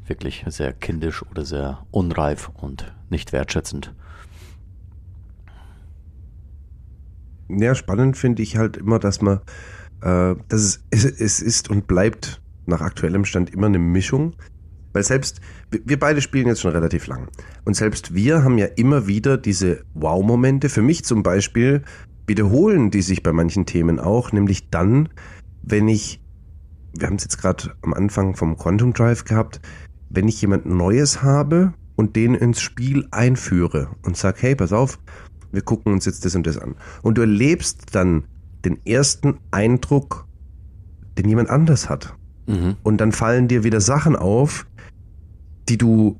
wirklich 0.06 0.44
sehr 0.48 0.72
kindisch 0.72 1.22
oder 1.30 1.44
sehr 1.44 1.84
unreif 1.90 2.50
und 2.54 2.92
nicht 3.10 3.32
wertschätzend. 3.32 3.92
Ja, 7.48 7.74
spannend 7.74 8.16
finde 8.16 8.42
ich 8.42 8.56
halt 8.56 8.76
immer, 8.78 8.98
dass 8.98 9.20
man, 9.20 9.40
äh, 10.02 10.34
dass 10.48 10.80
es, 10.90 11.04
es, 11.04 11.40
ist 11.40 11.70
und 11.70 11.86
bleibt 11.86 12.40
nach 12.66 12.80
aktuellem 12.80 13.24
Stand 13.24 13.52
immer 13.52 13.66
eine 13.66 13.78
Mischung. 13.78 14.34
Weil 14.92 15.04
selbst, 15.04 15.40
wir 15.70 15.98
beide 15.98 16.20
spielen 16.20 16.48
jetzt 16.48 16.60
schon 16.60 16.72
relativ 16.72 17.06
lang. 17.06 17.28
Und 17.64 17.74
selbst 17.74 18.14
wir 18.14 18.44
haben 18.44 18.58
ja 18.58 18.66
immer 18.66 19.06
wieder 19.06 19.38
diese 19.38 19.84
Wow-Momente. 19.94 20.68
Für 20.68 20.82
mich 20.82 21.04
zum 21.04 21.22
Beispiel 21.22 21.82
wiederholen 22.26 22.90
die 22.90 23.02
sich 23.02 23.22
bei 23.22 23.32
manchen 23.32 23.66
Themen 23.66 23.98
auch, 23.98 24.32
nämlich 24.32 24.70
dann, 24.70 25.08
wenn 25.62 25.88
ich, 25.88 26.22
wir 26.96 27.06
haben 27.06 27.16
es 27.16 27.24
jetzt 27.24 27.38
gerade 27.38 27.74
am 27.82 27.94
Anfang 27.94 28.36
vom 28.36 28.56
Quantum 28.56 28.92
Drive 28.92 29.24
gehabt, 29.24 29.60
wenn 30.10 30.28
ich 30.28 30.40
jemand 30.40 30.66
Neues 30.66 31.22
habe 31.22 31.72
und 31.96 32.16
den 32.16 32.34
ins 32.34 32.60
Spiel 32.60 33.06
einführe 33.10 33.90
und 34.02 34.16
sag, 34.16 34.42
hey, 34.42 34.54
pass 34.54 34.72
auf, 34.72 34.98
wir 35.52 35.62
gucken 35.62 35.92
uns 35.92 36.04
jetzt 36.04 36.24
das 36.24 36.34
und 36.34 36.46
das 36.46 36.58
an. 36.58 36.74
Und 37.02 37.18
du 37.18 37.22
erlebst 37.22 37.94
dann 37.94 38.24
den 38.64 38.84
ersten 38.86 39.38
Eindruck, 39.50 40.26
den 41.18 41.28
jemand 41.28 41.50
anders 41.50 41.88
hat. 41.88 42.16
Mhm. 42.46 42.76
Und 42.82 43.00
dann 43.00 43.12
fallen 43.12 43.48
dir 43.48 43.64
wieder 43.64 43.80
Sachen 43.80 44.16
auf, 44.16 44.66
die 45.68 45.78
du 45.78 46.18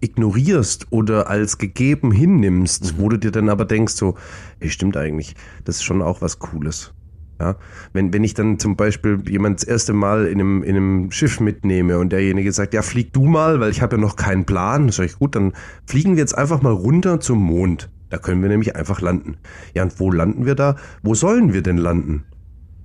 ignorierst 0.00 0.88
oder 0.90 1.30
als 1.30 1.58
gegeben 1.58 2.10
hinnimmst, 2.10 2.98
wo 2.98 3.08
du 3.08 3.18
dir 3.18 3.30
dann 3.30 3.48
aber 3.48 3.64
denkst, 3.64 3.94
so, 3.94 4.16
hey, 4.58 4.68
stimmt 4.68 4.96
eigentlich, 4.96 5.34
das 5.64 5.76
ist 5.76 5.84
schon 5.84 6.02
auch 6.02 6.20
was 6.20 6.38
Cooles. 6.38 6.92
Ja, 7.40 7.56
wenn, 7.92 8.12
wenn 8.12 8.22
ich 8.22 8.34
dann 8.34 8.58
zum 8.58 8.76
Beispiel 8.76 9.20
jemand 9.28 9.60
das 9.60 9.64
erste 9.64 9.92
Mal 9.92 10.26
in 10.26 10.40
einem, 10.40 10.62
in 10.62 10.76
einem 10.76 11.10
Schiff 11.10 11.40
mitnehme 11.40 11.98
und 11.98 12.12
derjenige 12.12 12.52
sagt, 12.52 12.74
ja, 12.74 12.82
flieg 12.82 13.12
du 13.12 13.24
mal, 13.24 13.58
weil 13.58 13.70
ich 13.70 13.82
habe 13.82 13.96
ja 13.96 14.02
noch 14.02 14.14
keinen 14.16 14.44
Plan, 14.44 14.90
sag 14.90 15.06
ich, 15.06 15.18
gut, 15.18 15.34
dann 15.34 15.52
fliegen 15.86 16.12
wir 16.12 16.20
jetzt 16.20 16.36
einfach 16.36 16.62
mal 16.62 16.72
runter 16.72 17.18
zum 17.18 17.38
Mond. 17.38 17.90
Da 18.12 18.18
können 18.18 18.42
wir 18.42 18.50
nämlich 18.50 18.76
einfach 18.76 19.00
landen. 19.00 19.38
Ja, 19.74 19.84
und 19.84 19.98
wo 19.98 20.10
landen 20.10 20.44
wir 20.44 20.54
da? 20.54 20.76
Wo 21.02 21.14
sollen 21.14 21.54
wir 21.54 21.62
denn 21.62 21.78
landen? 21.78 22.24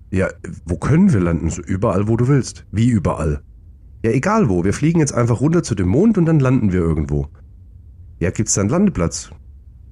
Ja, 0.10 0.30
wo 0.66 0.78
können 0.78 1.12
wir 1.12 1.20
landen? 1.20 1.50
So 1.50 1.62
überall, 1.62 2.08
wo 2.08 2.16
du 2.16 2.30
willst. 2.30 2.66
Wie 2.72 2.88
überall? 2.88 3.42
Ja, 4.06 4.12
egal 4.12 4.48
wo. 4.48 4.64
Wir 4.64 4.72
fliegen 4.72 5.02
jetzt 5.02 5.14
einfach 5.14 5.42
runter 5.42 5.64
zu 5.64 5.76
dem 5.76 5.90
Mond 5.90 6.18
und 6.18 6.28
dann 6.28 6.40
landen 6.40 6.72
wir 6.72 6.80
irgendwo. 6.80 7.28
Ja, 8.20 8.30
gibt's 8.30 8.54
da 8.54 8.62
einen 8.62 8.70
Landeplatz? 8.70 9.32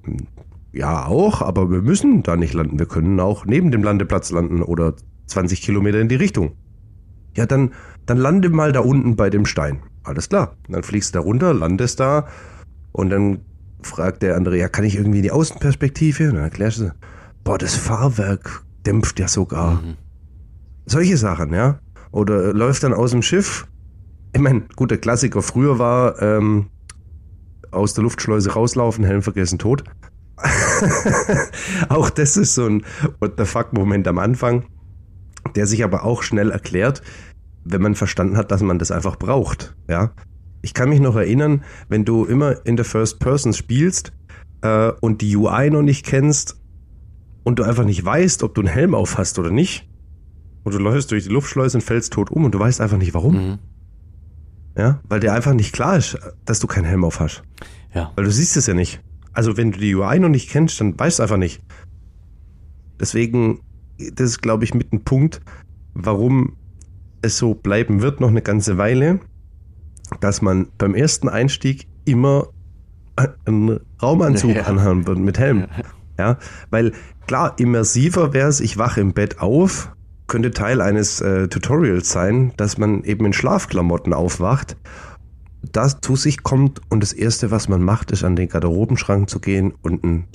Hm, 0.04 0.26
Ja, 0.72 1.04
auch, 1.04 1.42
aber 1.42 1.70
wir 1.70 1.82
müssen 1.82 2.22
da 2.22 2.34
nicht 2.36 2.54
landen. 2.54 2.78
Wir 2.78 2.86
können 2.86 3.20
auch 3.20 3.44
neben 3.44 3.70
dem 3.70 3.82
Landeplatz 3.82 4.30
landen 4.30 4.62
oder 4.62 4.94
20 5.26 5.60
Kilometer 5.60 6.00
in 6.00 6.08
die 6.08 6.14
Richtung. 6.14 6.52
Ja, 7.36 7.44
dann, 7.44 7.74
dann 8.06 8.16
lande 8.16 8.48
mal 8.48 8.72
da 8.72 8.80
unten 8.80 9.16
bei 9.16 9.28
dem 9.28 9.44
Stein. 9.44 9.80
Alles 10.02 10.30
klar. 10.30 10.56
Dann 10.66 10.82
fliegst 10.82 11.14
du 11.14 11.18
da 11.18 11.22
runter, 11.22 11.52
landest 11.52 12.00
da 12.00 12.26
und 12.92 13.10
dann 13.10 13.42
fragt 13.86 14.22
der 14.22 14.36
andere, 14.36 14.58
ja, 14.58 14.68
kann 14.68 14.84
ich 14.84 14.96
irgendwie 14.96 15.18
in 15.18 15.22
die 15.22 15.30
Außenperspektive? 15.30 16.28
Und 16.28 16.34
dann 16.34 16.44
erklärst 16.44 16.80
du, 16.80 16.92
boah, 17.44 17.58
das 17.58 17.74
Fahrwerk 17.74 18.62
dämpft 18.86 19.18
ja 19.18 19.28
sogar. 19.28 19.82
Mhm. 19.82 19.96
Solche 20.86 21.16
Sachen, 21.16 21.52
ja. 21.52 21.78
Oder 22.12 22.52
läuft 22.52 22.82
dann 22.82 22.94
aus 22.94 23.10
dem 23.10 23.22
Schiff. 23.22 23.66
Ich 24.32 24.40
meine, 24.40 24.62
gut, 24.76 24.90
der 24.90 24.98
Klassiker 24.98 25.42
früher 25.42 25.78
war 25.78 26.20
ähm, 26.20 26.66
aus 27.70 27.94
der 27.94 28.04
Luftschleuse 28.04 28.52
rauslaufen, 28.52 29.04
Helm 29.04 29.22
vergessen, 29.22 29.58
tot. 29.58 29.84
auch 31.88 32.10
das 32.10 32.36
ist 32.36 32.54
so 32.54 32.66
ein 32.66 32.84
What 33.20 33.34
the 33.38 33.44
fuck-Moment 33.44 34.06
am 34.06 34.18
Anfang, 34.18 34.64
der 35.54 35.66
sich 35.66 35.82
aber 35.82 36.04
auch 36.04 36.22
schnell 36.22 36.50
erklärt, 36.50 37.02
wenn 37.64 37.82
man 37.82 37.94
verstanden 37.94 38.36
hat, 38.36 38.50
dass 38.50 38.62
man 38.62 38.78
das 38.78 38.90
einfach 38.90 39.16
braucht. 39.16 39.74
Ja. 39.88 40.12
Ich 40.66 40.74
kann 40.74 40.88
mich 40.88 41.00
noch 41.00 41.14
erinnern, 41.14 41.62
wenn 41.88 42.04
du 42.04 42.24
immer 42.24 42.66
in 42.66 42.74
der 42.74 42.84
First 42.84 43.20
Person 43.20 43.52
spielst 43.52 44.12
äh, 44.62 44.90
und 45.00 45.22
die 45.22 45.36
UI 45.36 45.70
noch 45.70 45.82
nicht 45.82 46.04
kennst 46.04 46.60
und 47.44 47.60
du 47.60 47.62
einfach 47.62 47.84
nicht 47.84 48.04
weißt, 48.04 48.42
ob 48.42 48.54
du 48.54 48.62
einen 48.62 48.68
Helm 48.68 48.94
auf 48.94 49.16
hast 49.16 49.38
oder 49.38 49.50
nicht, 49.50 49.88
und 50.64 50.74
du 50.74 50.80
läufst 50.80 51.12
durch 51.12 51.22
die 51.22 51.30
Luftschleuse 51.30 51.78
und 51.78 51.82
fällst 51.82 52.12
tot 52.12 52.28
um 52.32 52.44
und 52.44 52.52
du 52.52 52.58
weißt 52.58 52.80
einfach 52.80 52.98
nicht 52.98 53.14
warum. 53.14 53.34
Mhm. 53.50 53.58
Ja, 54.76 55.00
weil 55.08 55.20
dir 55.20 55.32
einfach 55.32 55.54
nicht 55.54 55.72
klar 55.72 55.96
ist, 55.96 56.18
dass 56.44 56.58
du 56.58 56.66
keinen 56.66 56.86
Helm 56.86 57.04
auf 57.04 57.20
hast. 57.20 57.44
Ja. 57.94 58.10
Weil 58.16 58.24
du 58.24 58.32
siehst 58.32 58.56
es 58.56 58.66
ja 58.66 58.74
nicht. 58.74 59.00
Also 59.32 59.56
wenn 59.56 59.70
du 59.70 59.78
die 59.78 59.94
UI 59.94 60.18
noch 60.18 60.28
nicht 60.28 60.50
kennst, 60.50 60.80
dann 60.80 60.98
weißt 60.98 61.20
du 61.20 61.22
einfach 61.22 61.36
nicht. 61.36 61.62
Deswegen, 62.98 63.60
das 63.96 64.30
ist, 64.30 64.42
glaube 64.42 64.64
ich, 64.64 64.74
mit 64.74 64.92
ein 64.92 65.04
Punkt, 65.04 65.40
warum 65.94 66.56
es 67.22 67.38
so 67.38 67.54
bleiben 67.54 68.02
wird 68.02 68.20
noch 68.20 68.30
eine 68.30 68.42
ganze 68.42 68.76
Weile, 68.76 69.20
dass 70.20 70.42
man 70.42 70.68
beim 70.78 70.94
ersten 70.94 71.28
Einstieg 71.28 71.86
immer 72.04 72.48
einen 73.44 73.80
Raumanzug 74.02 74.54
Ja. 74.56 74.62
anhaben 74.64 75.06
wird 75.06 75.18
mit 75.18 75.38
Helm. 75.38 75.66
Ja, 76.18 76.38
weil 76.70 76.92
klar, 77.26 77.54
immersiver 77.58 78.32
wäre 78.32 78.48
es, 78.48 78.60
ich 78.60 78.78
wache 78.78 79.00
im 79.00 79.12
Bett 79.12 79.40
auf, 79.40 79.92
könnte 80.28 80.50
Teil 80.50 80.80
eines 80.80 81.20
äh, 81.20 81.48
Tutorials 81.48 82.10
sein, 82.10 82.52
dass 82.56 82.78
man 82.78 83.04
eben 83.04 83.24
in 83.26 83.32
Schlafklamotten 83.32 84.12
aufwacht, 84.12 84.76
das 85.72 86.00
zu 86.00 86.16
sich 86.16 86.42
kommt 86.42 86.80
und 86.90 87.02
das 87.02 87.12
erste, 87.12 87.50
was 87.50 87.68
man 87.68 87.82
macht, 87.82 88.10
ist 88.12 88.24
an 88.24 88.36
den 88.36 88.48
Garderobenschrank 88.48 89.28
zu 89.28 89.40
gehen 89.40 89.72
und 89.82 90.04
ein 90.04 90.26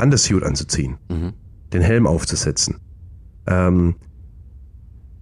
Undersuit 0.00 0.42
anzuziehen, 0.44 0.98
Mhm. 1.08 1.32
den 1.72 1.82
Helm 1.82 2.06
aufzusetzen. 2.06 2.76
Ähm, 3.46 3.96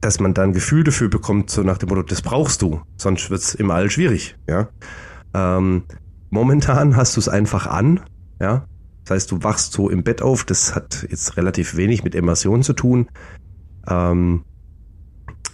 dass 0.06 0.20
man 0.20 0.34
da 0.34 0.44
ein 0.44 0.52
Gefühl 0.52 0.84
dafür 0.84 1.08
bekommt, 1.08 1.50
so 1.50 1.64
nach 1.64 1.78
dem 1.78 1.88
Motto, 1.88 2.02
das 2.02 2.22
brauchst 2.22 2.62
du, 2.62 2.80
sonst 2.96 3.28
wird's 3.28 3.54
im 3.54 3.72
All 3.72 3.90
schwierig, 3.90 4.36
ja. 4.48 4.68
Ähm, 5.34 5.82
momentan 6.30 6.94
hast 6.94 7.16
du 7.16 7.20
es 7.20 7.28
einfach 7.28 7.66
an, 7.66 8.00
ja. 8.40 8.66
Das 9.04 9.16
heißt, 9.16 9.32
du 9.32 9.42
wachst 9.42 9.72
so 9.72 9.90
im 9.90 10.04
Bett 10.04 10.22
auf, 10.22 10.44
das 10.44 10.76
hat 10.76 11.06
jetzt 11.10 11.36
relativ 11.36 11.76
wenig 11.76 12.04
mit 12.04 12.14
Immersion 12.14 12.62
zu 12.62 12.72
tun. 12.72 13.08
Ähm, 13.88 14.44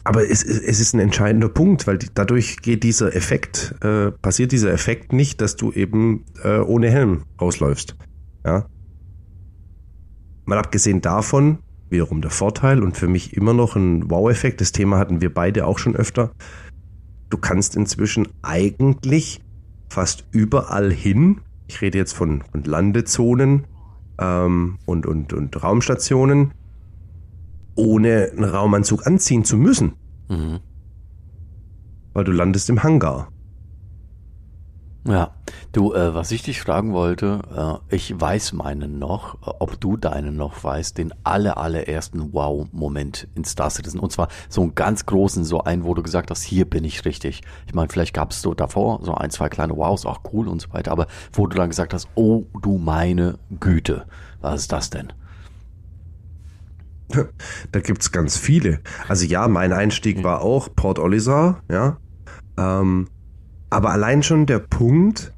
aber 0.04 0.28
es, 0.28 0.44
es 0.44 0.58
es 0.60 0.80
ist 0.80 0.92
ein 0.92 1.00
entscheidender 1.00 1.48
Punkt, 1.48 1.86
weil 1.86 1.98
dadurch 2.12 2.58
geht 2.58 2.82
dieser 2.82 3.16
Effekt, 3.16 3.74
äh, 3.80 4.10
passiert 4.10 4.52
dieser 4.52 4.70
Effekt 4.70 5.14
nicht, 5.14 5.40
dass 5.40 5.56
du 5.56 5.72
eben 5.72 6.26
äh, 6.42 6.58
ohne 6.58 6.90
Helm 6.90 7.24
rausläufst. 7.40 7.96
Ja. 8.44 8.66
Mal 10.44 10.58
abgesehen 10.58 11.00
davon, 11.00 11.60
wiederum 11.92 12.20
der 12.22 12.30
Vorteil 12.30 12.82
und 12.82 12.96
für 12.96 13.06
mich 13.06 13.36
immer 13.36 13.54
noch 13.54 13.76
ein 13.76 14.10
Wow-Effekt, 14.10 14.60
das 14.60 14.72
Thema 14.72 14.98
hatten 14.98 15.20
wir 15.20 15.32
beide 15.32 15.66
auch 15.66 15.78
schon 15.78 15.94
öfter. 15.94 16.32
Du 17.30 17.38
kannst 17.38 17.76
inzwischen 17.76 18.28
eigentlich 18.42 19.40
fast 19.88 20.24
überall 20.32 20.92
hin, 20.92 21.40
ich 21.68 21.80
rede 21.80 21.98
jetzt 21.98 22.12
von, 22.14 22.42
von 22.50 22.64
Landezonen 22.64 23.66
ähm, 24.18 24.78
und, 24.86 25.06
und, 25.06 25.32
und 25.32 25.62
Raumstationen, 25.62 26.52
ohne 27.74 28.30
einen 28.32 28.44
Raumanzug 28.44 29.06
anziehen 29.06 29.44
zu 29.44 29.56
müssen, 29.56 29.92
Mhm. 30.28 30.60
weil 32.12 32.24
du 32.24 32.32
landest 32.32 32.68
im 32.70 32.82
Hangar. 32.82 33.31
Ja, 35.04 35.32
du, 35.72 35.94
äh, 35.94 36.14
was 36.14 36.30
ich 36.30 36.44
dich 36.44 36.60
fragen 36.60 36.92
wollte, 36.92 37.80
äh, 37.90 37.94
ich 37.94 38.20
weiß 38.20 38.52
meinen 38.52 39.00
noch, 39.00 39.34
äh, 39.34 39.52
ob 39.58 39.80
du 39.80 39.96
deinen 39.96 40.36
noch 40.36 40.62
weißt, 40.62 40.96
den 40.96 41.12
aller, 41.24 41.58
allerersten 41.58 42.32
Wow-Moment 42.32 43.26
in 43.34 43.44
Star 43.44 43.68
Citizen. 43.68 43.98
Und 43.98 44.12
zwar 44.12 44.28
so 44.48 44.62
einen 44.62 44.76
ganz 44.76 45.04
großen, 45.04 45.44
so 45.44 45.64
einen, 45.64 45.82
wo 45.82 45.94
du 45.94 46.04
gesagt 46.04 46.30
hast, 46.30 46.42
hier 46.42 46.66
bin 46.66 46.84
ich 46.84 47.04
richtig. 47.04 47.42
Ich 47.66 47.74
meine, 47.74 47.88
vielleicht 47.88 48.14
gab 48.14 48.30
es 48.30 48.42
so 48.42 48.54
davor 48.54 49.00
so 49.02 49.12
ein, 49.14 49.30
zwei 49.30 49.48
kleine 49.48 49.76
Wows, 49.76 50.06
auch 50.06 50.20
cool 50.32 50.46
und 50.46 50.62
so 50.62 50.72
weiter, 50.72 50.92
aber 50.92 51.08
wo 51.32 51.48
du 51.48 51.56
dann 51.56 51.70
gesagt 51.70 51.94
hast, 51.94 52.08
oh 52.14 52.44
du 52.62 52.78
meine 52.78 53.40
Güte, 53.58 54.06
was 54.40 54.60
ist 54.62 54.72
das 54.72 54.90
denn? 54.90 55.12
Da 57.72 57.80
gibt's 57.80 58.12
ganz 58.12 58.36
viele. 58.38 58.80
Also 59.08 59.26
ja, 59.26 59.48
mein 59.48 59.72
Einstieg 59.72 60.22
war 60.22 60.42
auch 60.42 60.68
Port 60.74 60.98
Olisar, 60.98 61.60
ja. 61.68 61.96
Ähm, 62.56 63.08
aber 63.72 63.90
allein 63.90 64.22
schon 64.22 64.44
der 64.44 64.58
Punkt, 64.58 65.32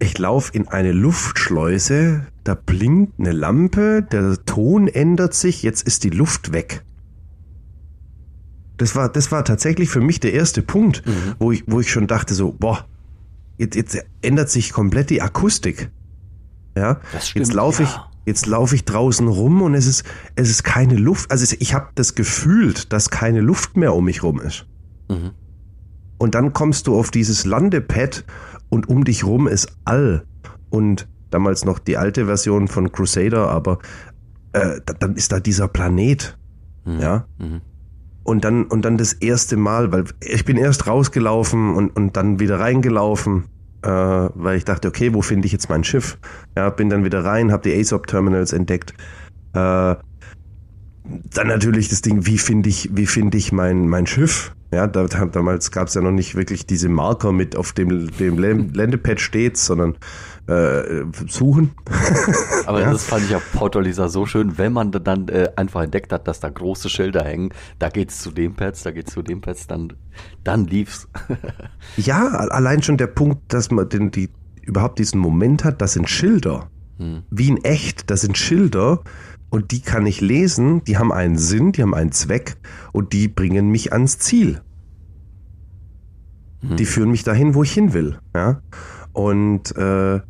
ich 0.00 0.18
laufe 0.18 0.52
in 0.52 0.66
eine 0.66 0.90
Luftschleuse, 0.90 2.26
da 2.42 2.54
blinkt 2.54 3.20
eine 3.20 3.30
Lampe, 3.30 4.02
der 4.02 4.44
Ton 4.44 4.88
ändert 4.88 5.32
sich, 5.32 5.62
jetzt 5.62 5.86
ist 5.86 6.02
die 6.02 6.10
Luft 6.10 6.52
weg. 6.52 6.82
Das 8.78 8.96
war, 8.96 9.08
das 9.08 9.30
war 9.30 9.44
tatsächlich 9.44 9.90
für 9.90 10.00
mich 10.00 10.18
der 10.18 10.32
erste 10.32 10.60
Punkt, 10.60 11.04
wo, 11.38 11.52
ich, 11.52 11.62
wo 11.68 11.78
ich 11.78 11.90
schon 11.92 12.08
dachte 12.08 12.34
so, 12.34 12.50
boah, 12.50 12.84
jetzt, 13.58 13.76
jetzt 13.76 14.04
ändert 14.22 14.50
sich 14.50 14.72
komplett 14.72 15.10
die 15.10 15.22
Akustik. 15.22 15.90
Ja, 16.76 17.00
Das 17.12 17.28
stimmt, 17.28 17.46
jetzt 17.46 17.54
laufe 17.54 17.84
ich, 17.84 17.90
ja. 17.90 18.10
jetzt 18.26 18.46
laufe 18.46 18.74
ich 18.74 18.84
draußen 18.84 19.28
rum 19.28 19.62
und 19.62 19.74
es 19.74 19.86
ist, 19.86 20.04
es 20.34 20.50
ist 20.50 20.64
keine 20.64 20.96
Luft. 20.96 21.30
Also 21.30 21.54
ich 21.60 21.74
habe 21.74 21.90
das 21.94 22.16
Gefühl, 22.16 22.74
dass 22.88 23.10
keine 23.10 23.40
Luft 23.40 23.76
mehr 23.76 23.94
um 23.94 24.06
mich 24.06 24.24
rum 24.24 24.40
ist. 24.40 24.66
Mhm. 25.08 25.30
Und 26.22 26.36
dann 26.36 26.52
kommst 26.52 26.86
du 26.86 26.96
auf 26.96 27.10
dieses 27.10 27.44
Landepad 27.44 28.24
und 28.68 28.88
um 28.88 29.02
dich 29.02 29.24
rum 29.24 29.48
ist 29.48 29.76
All. 29.84 30.24
Und 30.70 31.08
damals 31.30 31.64
noch 31.64 31.80
die 31.80 31.96
alte 31.96 32.26
Version 32.26 32.68
von 32.68 32.92
Crusader, 32.92 33.48
aber 33.48 33.80
äh, 34.52 34.80
da- 34.86 34.92
dann 34.94 35.16
ist 35.16 35.32
da 35.32 35.40
dieser 35.40 35.66
Planet. 35.66 36.38
Mhm. 36.84 37.00
Ja. 37.00 37.26
Mhm. 37.38 37.60
Und 38.22 38.44
dann, 38.44 38.66
und 38.66 38.84
dann 38.84 38.98
das 38.98 39.14
erste 39.14 39.56
Mal, 39.56 39.90
weil 39.90 40.04
ich 40.20 40.44
bin 40.44 40.56
erst 40.58 40.86
rausgelaufen 40.86 41.74
und, 41.74 41.96
und 41.96 42.16
dann 42.16 42.38
wieder 42.38 42.60
reingelaufen, 42.60 43.46
äh, 43.82 43.88
weil 43.88 44.56
ich 44.56 44.64
dachte, 44.64 44.86
okay, 44.86 45.12
wo 45.14 45.22
finde 45.22 45.46
ich 45.46 45.52
jetzt 45.52 45.68
mein 45.70 45.82
Schiff? 45.82 46.18
Ja, 46.56 46.70
bin 46.70 46.88
dann 46.88 47.02
wieder 47.02 47.24
rein, 47.24 47.50
habe 47.50 47.68
die 47.68 47.76
ASOP-Terminals 47.80 48.52
entdeckt. 48.52 48.94
Äh, 49.54 49.96
dann 51.34 51.48
natürlich 51.48 51.88
das 51.88 52.02
Ding, 52.02 52.26
wie 52.26 52.38
finde 52.38 52.68
ich, 52.68 52.90
wie 52.92 53.06
finde 53.06 53.38
ich 53.38 53.52
mein, 53.52 53.88
mein 53.88 54.06
Schiff? 54.06 54.54
Ja, 54.72 54.86
da, 54.86 55.04
da, 55.04 55.26
damals 55.26 55.70
gab 55.70 55.88
es 55.88 55.94
ja 55.94 56.00
noch 56.00 56.12
nicht 56.12 56.34
wirklich 56.34 56.64
diese 56.64 56.88
Marker 56.88 57.30
mit, 57.32 57.56
auf 57.56 57.72
dem, 57.74 58.08
dem 58.16 58.38
Landepad 58.38 59.20
steht, 59.20 59.58
sondern 59.58 59.96
äh, 60.46 61.04
suchen. 61.28 61.72
Aber 62.66 62.80
Ja. 62.80 62.90
das 62.90 63.04
fand 63.04 63.24
ich 63.26 63.34
auf 63.34 63.42
Port 63.52 63.74
Lisa 63.74 64.08
so 64.08 64.24
schön, 64.24 64.56
wenn 64.56 64.72
man 64.72 64.90
dann 64.90 65.28
äh, 65.28 65.50
einfach 65.56 65.82
entdeckt 65.82 66.10
hat, 66.12 66.26
dass 66.26 66.40
da 66.40 66.48
große 66.48 66.88
Schilder 66.88 67.22
hängen, 67.22 67.50
da 67.78 67.90
geht's 67.90 68.20
zu 68.22 68.30
dem 68.30 68.54
Pads, 68.54 68.82
da 68.82 68.92
geht's 68.92 69.12
zu 69.12 69.20
dem 69.22 69.42
Pads, 69.42 69.66
dann, 69.66 69.92
dann 70.42 70.66
lief's. 70.66 71.06
Ja, 71.96 72.28
allein 72.28 72.82
schon 72.82 72.96
der 72.96 73.08
Punkt, 73.08 73.52
dass 73.52 73.70
man 73.70 73.88
den, 73.88 74.10
die, 74.10 74.30
überhaupt 74.62 74.98
diesen 74.98 75.20
Moment 75.20 75.64
hat, 75.64 75.82
das 75.82 75.92
sind 75.92 76.08
Schilder. 76.08 76.70
Hm. 76.98 77.22
Wie 77.30 77.48
in 77.48 77.62
echt, 77.64 78.10
das 78.10 78.22
sind 78.22 78.38
Schilder 78.38 79.02
und 79.52 79.70
die 79.70 79.82
kann 79.82 80.06
ich 80.06 80.22
lesen, 80.22 80.82
die 80.84 80.96
haben 80.96 81.12
einen 81.12 81.36
Sinn, 81.36 81.72
die 81.72 81.82
haben 81.82 81.92
einen 81.92 82.10
Zweck 82.10 82.56
und 82.90 83.12
die 83.12 83.28
bringen 83.28 83.68
mich 83.68 83.92
ans 83.92 84.18
Ziel. 84.18 84.62
Hm. 86.60 86.78
Die 86.78 86.86
führen 86.86 87.10
mich 87.10 87.22
dahin, 87.22 87.54
wo 87.54 87.62
ich 87.62 87.70
hin 87.70 87.92
will. 87.92 88.18
Ja? 88.34 88.62
Und 89.12 89.76
äh, 89.76 90.20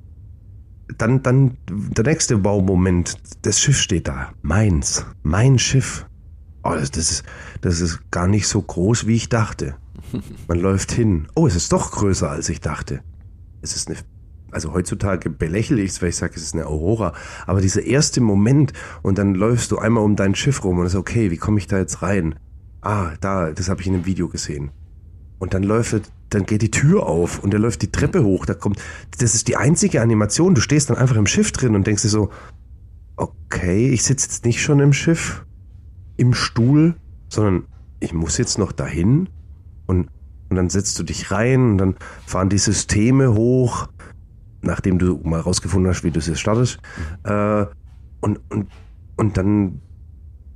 dann, 0.98 1.22
dann 1.22 1.56
der 1.68 2.04
nächste 2.04 2.36
Baumoment, 2.36 3.16
das 3.42 3.60
Schiff 3.60 3.78
steht 3.78 4.08
da. 4.08 4.32
Meins, 4.42 5.06
mein 5.22 5.56
Schiff. 5.60 6.04
Oh, 6.64 6.74
das, 6.74 6.90
das, 6.90 7.12
ist, 7.12 7.24
das 7.60 7.80
ist 7.80 8.10
gar 8.10 8.26
nicht 8.26 8.48
so 8.48 8.60
groß, 8.60 9.06
wie 9.06 9.14
ich 9.14 9.28
dachte. 9.28 9.76
Man 10.48 10.58
läuft 10.58 10.90
hin. 10.90 11.28
Oh, 11.36 11.46
es 11.46 11.54
ist 11.54 11.70
doch 11.70 11.92
größer, 11.92 12.28
als 12.28 12.48
ich 12.48 12.60
dachte. 12.60 13.04
Es 13.60 13.76
ist 13.76 13.88
eine, 13.88 13.98
also 14.52 14.74
heutzutage 14.74 15.30
belächle 15.30 15.80
ich 15.80 15.92
es, 15.92 16.02
weil 16.02 16.10
ich 16.10 16.16
sage, 16.16 16.34
es 16.36 16.42
ist 16.42 16.54
eine 16.54 16.66
Aurora. 16.66 17.14
Aber 17.46 17.60
dieser 17.60 17.82
erste 17.82 18.20
Moment 18.20 18.72
und 19.02 19.18
dann 19.18 19.34
läufst 19.34 19.72
du 19.72 19.78
einmal 19.78 20.04
um 20.04 20.14
dein 20.14 20.34
Schiff 20.34 20.62
rum 20.62 20.78
und 20.78 20.86
ist 20.86 20.94
okay, 20.94 21.30
wie 21.30 21.38
komme 21.38 21.58
ich 21.58 21.66
da 21.66 21.78
jetzt 21.78 22.02
rein? 22.02 22.36
Ah, 22.82 23.12
da, 23.20 23.50
das 23.50 23.68
habe 23.68 23.80
ich 23.80 23.86
in 23.86 23.94
einem 23.94 24.06
Video 24.06 24.28
gesehen. 24.28 24.70
Und 25.38 25.54
dann 25.54 25.62
läuft, 25.62 26.12
dann 26.30 26.46
geht 26.46 26.62
die 26.62 26.70
Tür 26.70 27.06
auf 27.06 27.42
und 27.42 27.52
er 27.54 27.60
läuft 27.60 27.82
die 27.82 27.90
Treppe 27.90 28.22
hoch. 28.22 28.46
Da 28.46 28.54
kommt, 28.54 28.80
das 29.18 29.34
ist 29.34 29.48
die 29.48 29.56
einzige 29.56 30.02
Animation. 30.02 30.54
Du 30.54 30.60
stehst 30.60 30.90
dann 30.90 30.96
einfach 30.96 31.16
im 31.16 31.26
Schiff 31.26 31.50
drin 31.52 31.74
und 31.74 31.86
denkst 31.86 32.02
dir 32.02 32.08
so, 32.08 32.30
okay, 33.16 33.90
ich 33.90 34.04
sitze 34.04 34.26
jetzt 34.26 34.44
nicht 34.44 34.62
schon 34.62 34.80
im 34.80 34.92
Schiff, 34.92 35.44
im 36.16 36.34
Stuhl, 36.34 36.94
sondern 37.28 37.64
ich 38.00 38.12
muss 38.12 38.36
jetzt 38.36 38.58
noch 38.58 38.72
dahin 38.72 39.28
und, 39.86 40.08
und 40.48 40.56
dann 40.56 40.68
setzt 40.68 40.98
du 40.98 41.02
dich 41.02 41.30
rein 41.30 41.72
und 41.72 41.78
dann 41.78 41.96
fahren 42.26 42.48
die 42.48 42.58
Systeme 42.58 43.32
hoch, 43.34 43.88
nachdem 44.62 44.98
du 44.98 45.20
mal 45.24 45.40
rausgefunden 45.40 45.90
hast, 45.90 46.04
wie 46.04 46.10
du 46.10 46.18
es 46.18 46.26
jetzt 46.26 46.40
startest. 46.40 46.78
Äh, 47.24 47.66
und, 48.20 48.40
und, 48.48 48.68
und 49.16 49.36
dann 49.36 49.80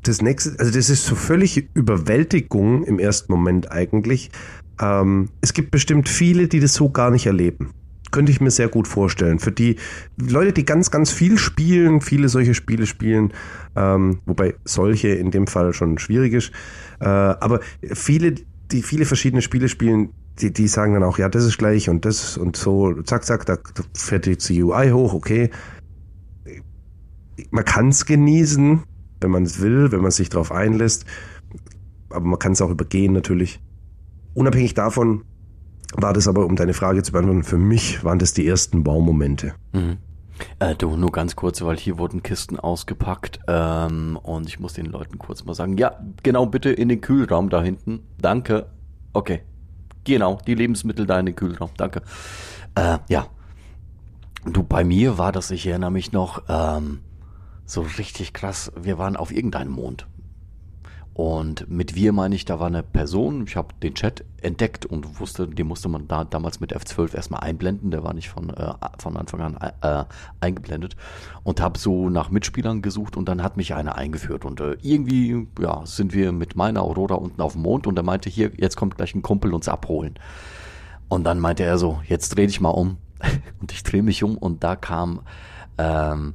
das 0.02 0.22
nächste, 0.22 0.58
also 0.58 0.72
das 0.72 0.88
ist 0.88 1.04
so 1.04 1.14
völlig 1.14 1.68
Überwältigung 1.74 2.84
im 2.84 2.98
ersten 2.98 3.32
Moment 3.32 3.70
eigentlich. 3.72 4.30
Ähm, 4.80 5.28
es 5.40 5.52
gibt 5.52 5.70
bestimmt 5.70 6.08
viele, 6.08 6.48
die 6.48 6.60
das 6.60 6.74
so 6.74 6.90
gar 6.90 7.10
nicht 7.10 7.26
erleben. 7.26 7.70
Könnte 8.12 8.30
ich 8.30 8.40
mir 8.40 8.50
sehr 8.50 8.68
gut 8.68 8.86
vorstellen. 8.86 9.40
Für 9.40 9.50
die 9.50 9.76
Leute, 10.16 10.52
die 10.52 10.64
ganz, 10.64 10.90
ganz 10.90 11.10
viel 11.10 11.38
spielen, 11.38 12.00
viele 12.00 12.28
solche 12.28 12.54
Spiele 12.54 12.86
spielen, 12.86 13.32
ähm, 13.74 14.20
wobei 14.26 14.54
solche 14.64 15.08
in 15.08 15.32
dem 15.32 15.48
Fall 15.48 15.72
schon 15.72 15.98
schwierig 15.98 16.32
ist. 16.32 16.52
Äh, 17.00 17.06
aber 17.06 17.60
viele, 17.82 18.36
die 18.72 18.82
viele 18.82 19.04
verschiedene 19.04 19.42
Spiele 19.42 19.68
spielen, 19.68 20.10
die, 20.40 20.52
die 20.52 20.68
sagen 20.68 20.94
dann 20.94 21.02
auch, 21.02 21.18
ja, 21.18 21.28
das 21.28 21.44
ist 21.44 21.58
gleich 21.58 21.88
und 21.88 22.04
das 22.04 22.36
und 22.36 22.56
so, 22.56 23.02
zack, 23.02 23.24
zack, 23.24 23.46
da 23.46 23.58
fährt 23.94 24.26
die 24.26 24.62
UI 24.62 24.90
hoch, 24.90 25.14
okay. 25.14 25.50
Man 27.50 27.64
kann 27.64 27.88
es 27.88 28.06
genießen, 28.06 28.82
wenn 29.20 29.30
man 29.30 29.44
es 29.44 29.60
will, 29.60 29.92
wenn 29.92 30.00
man 30.00 30.10
sich 30.10 30.28
darauf 30.28 30.52
einlässt. 30.52 31.04
Aber 32.10 32.24
man 32.24 32.38
kann 32.38 32.52
es 32.52 32.62
auch 32.62 32.70
übergehen 32.70 33.12
natürlich. 33.12 33.60
Unabhängig 34.34 34.74
davon 34.74 35.24
war 35.94 36.12
das 36.12 36.28
aber, 36.28 36.44
um 36.44 36.56
deine 36.56 36.74
Frage 36.74 37.02
zu 37.02 37.12
beantworten, 37.12 37.42
für 37.42 37.58
mich 37.58 38.04
waren 38.04 38.18
das 38.18 38.34
die 38.34 38.46
ersten 38.46 38.84
Baumomente. 38.84 39.54
Mhm. 39.72 39.98
Äh, 40.58 40.74
du, 40.74 40.96
nur 40.96 41.12
ganz 41.12 41.36
kurz, 41.36 41.62
weil 41.62 41.76
hier 41.76 41.98
wurden 41.98 42.22
Kisten 42.22 42.58
ausgepackt 42.58 43.40
ähm, 43.48 44.18
und 44.22 44.48
ich 44.48 44.60
muss 44.60 44.74
den 44.74 44.86
Leuten 44.86 45.18
kurz 45.18 45.44
mal 45.44 45.54
sagen, 45.54 45.76
ja, 45.78 45.98
genau, 46.22 46.46
bitte 46.46 46.70
in 46.70 46.88
den 46.88 47.00
Kühlraum 47.00 47.48
da 47.48 47.62
hinten. 47.62 48.00
Danke. 48.18 48.66
Okay. 49.12 49.42
Genau, 50.04 50.38
die 50.46 50.54
Lebensmittel 50.54 51.06
da 51.06 51.18
in 51.18 51.26
den 51.26 51.36
Kühlraum. 51.36 51.70
Danke. 51.76 52.02
Äh, 52.74 52.98
ja. 53.08 53.26
Du, 54.44 54.62
bei 54.62 54.84
mir 54.84 55.18
war 55.18 55.32
das, 55.32 55.50
ich 55.50 55.66
erinnere 55.66 55.90
mich 55.90 56.12
noch, 56.12 56.42
ähm, 56.48 57.00
so 57.64 57.80
richtig 57.80 58.32
krass. 58.32 58.70
Wir 58.80 58.96
waren 58.96 59.16
auf 59.16 59.32
irgendeinem 59.32 59.72
Mond. 59.72 60.06
Und 61.16 61.70
mit 61.70 61.94
wir 61.94 62.12
meine 62.12 62.34
ich, 62.34 62.44
da 62.44 62.60
war 62.60 62.66
eine 62.66 62.82
Person, 62.82 63.44
ich 63.46 63.56
habe 63.56 63.68
den 63.82 63.94
Chat 63.94 64.22
entdeckt 64.42 64.84
und 64.84 65.18
wusste, 65.18 65.48
den 65.48 65.66
musste 65.66 65.88
man 65.88 66.06
da 66.06 66.24
damals 66.24 66.60
mit 66.60 66.76
F12 66.76 67.14
erstmal 67.14 67.40
einblenden, 67.40 67.90
der 67.90 68.04
war 68.04 68.12
nicht 68.12 68.28
von, 68.28 68.50
äh, 68.50 68.74
von 68.98 69.16
Anfang 69.16 69.40
an 69.40 69.56
äh, 69.80 70.04
eingeblendet. 70.40 70.94
Und 71.42 71.62
habe 71.62 71.78
so 71.78 72.10
nach 72.10 72.28
Mitspielern 72.28 72.82
gesucht 72.82 73.16
und 73.16 73.30
dann 73.30 73.42
hat 73.42 73.56
mich 73.56 73.72
einer 73.72 73.94
eingeführt. 73.94 74.44
Und 74.44 74.60
äh, 74.60 74.76
irgendwie 74.82 75.46
ja, 75.58 75.86
sind 75.86 76.12
wir 76.12 76.32
mit 76.32 76.54
meiner 76.54 76.82
Aurora 76.82 77.14
unten 77.14 77.40
auf 77.40 77.54
dem 77.54 77.62
Mond 77.62 77.86
und 77.86 77.98
er 77.98 78.02
meinte, 78.02 78.28
hier, 78.28 78.52
jetzt 78.54 78.76
kommt 78.76 78.98
gleich 78.98 79.14
ein 79.14 79.22
Kumpel 79.22 79.54
uns 79.54 79.68
abholen. 79.68 80.16
Und 81.08 81.24
dann 81.24 81.40
meinte 81.40 81.64
er 81.64 81.78
so, 81.78 81.98
jetzt 82.06 82.36
dreh 82.36 82.46
dich 82.46 82.60
mal 82.60 82.68
um. 82.68 82.98
Und 83.62 83.72
ich 83.72 83.82
drehe 83.82 84.02
mich 84.02 84.22
um 84.22 84.36
und 84.36 84.62
da 84.62 84.76
kam, 84.76 85.22
ähm, 85.78 86.34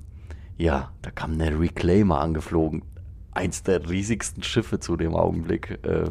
ja, 0.57 0.89
da 1.03 1.11
kam 1.11 1.33
eine 1.33 1.59
Reclaimer 1.59 2.19
angeflogen 2.19 2.81
eins 3.33 3.63
der 3.63 3.89
riesigsten 3.89 4.43
Schiffe 4.43 4.79
zu 4.79 4.97
dem 4.97 5.15
Augenblick 5.15 5.79
äh, 5.83 6.09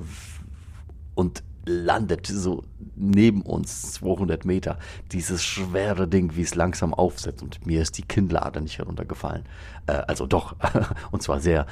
und 1.14 1.42
landet 1.66 2.26
so 2.26 2.64
neben 2.96 3.42
uns 3.42 3.92
200 3.92 4.44
Meter. 4.44 4.78
Dieses 5.12 5.44
schwere 5.44 6.08
Ding, 6.08 6.34
wie 6.36 6.42
es 6.42 6.54
langsam 6.54 6.94
aufsetzt 6.94 7.42
und 7.42 7.64
mir 7.66 7.82
ist 7.82 7.98
die 7.98 8.02
Kinnlade 8.02 8.60
nicht 8.60 8.78
heruntergefallen. 8.78 9.44
Äh, 9.86 9.92
also 9.92 10.26
doch, 10.26 10.56
und 11.10 11.22
zwar 11.22 11.40
sehr. 11.40 11.66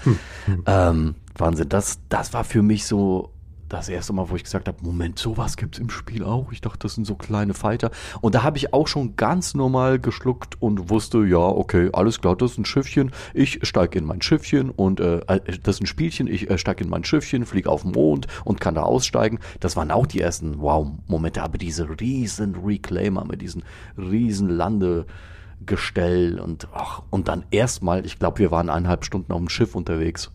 Ähm, 0.67 1.15
Wahnsinn, 1.37 1.69
das, 1.69 2.01
das 2.09 2.33
war 2.33 2.45
für 2.45 2.63
mich 2.63 2.87
so 2.87 3.31
das 3.69 3.89
erste 3.89 4.13
Mal, 4.13 4.31
wo 4.31 4.37
ich 4.37 4.45
gesagt 4.45 4.69
habe, 4.69 4.79
Moment, 4.83 5.19
sowas 5.19 5.57
gibt's 5.57 5.79
im 5.79 5.91
Spiel 5.91 6.25
auch. 6.25 6.53
Ich 6.53 6.61
dachte, 6.61 6.79
das 6.81 6.95
sind 6.95 7.07
so 7.07 7.17
kleine 7.17 7.55
Fighter. 7.55 7.91
Und 8.21 8.35
da 8.35 8.43
habe 8.43 8.57
ich 8.57 8.73
auch 8.73 8.89
schon 8.89 9.17
ganz 9.17 9.55
normal 9.55 9.99
geschluckt 9.99 10.61
und 10.61 10.91
wusste, 10.91 11.25
ja, 11.25 11.39
okay, 11.39 11.91
alles 11.93 12.21
klar, 12.21 12.37
das 12.37 12.53
ist 12.53 12.59
ein 12.59 12.65
Schiffchen. 12.65 13.13
Ich 13.35 13.61
steige 13.67 13.99
in 13.99 14.05
mein 14.05 14.23
Schiffchen 14.23 14.71
und 14.71 15.01
äh, 15.01 15.21
das 15.63 15.77
ist 15.77 15.83
ein 15.83 15.87
Spielchen. 15.87 16.27
Ich 16.27 16.49
äh, 16.51 16.57
steige 16.59 16.85
in 16.85 16.91
mein 16.91 17.05
Schiffchen, 17.05 17.45
fliege 17.45 17.71
auf 17.71 17.83
den 17.83 17.93
Mond 17.93 18.27
und 18.45 18.61
kann 18.61 18.75
da 18.75 18.83
aussteigen. 18.83 19.39
Das 19.61 19.77
waren 19.77 19.91
auch 19.91 20.07
die 20.07 20.21
ersten 20.21 20.61
Wow-Momente. 20.61 21.43
Aber 21.43 21.59
diese 21.59 22.01
riesen 22.01 22.55
Reclaimer 22.55 23.25
mit 23.25 23.43
diesen 23.43 23.65
riesen 23.97 24.49
Landegestell 24.49 26.41
und 26.41 26.69
ach, 26.73 27.03
und 27.11 27.29
dann 27.29 27.45
erstmal, 27.51 28.07
ich 28.07 28.19
glaube, 28.19 28.39
wir 28.39 28.51
waren 28.51 28.71
eineinhalb 28.71 29.05
Stunden 29.05 29.33
auf 29.33 29.39
dem 29.39 29.49
Schiff 29.49 29.75
unterwegs. 29.75 30.31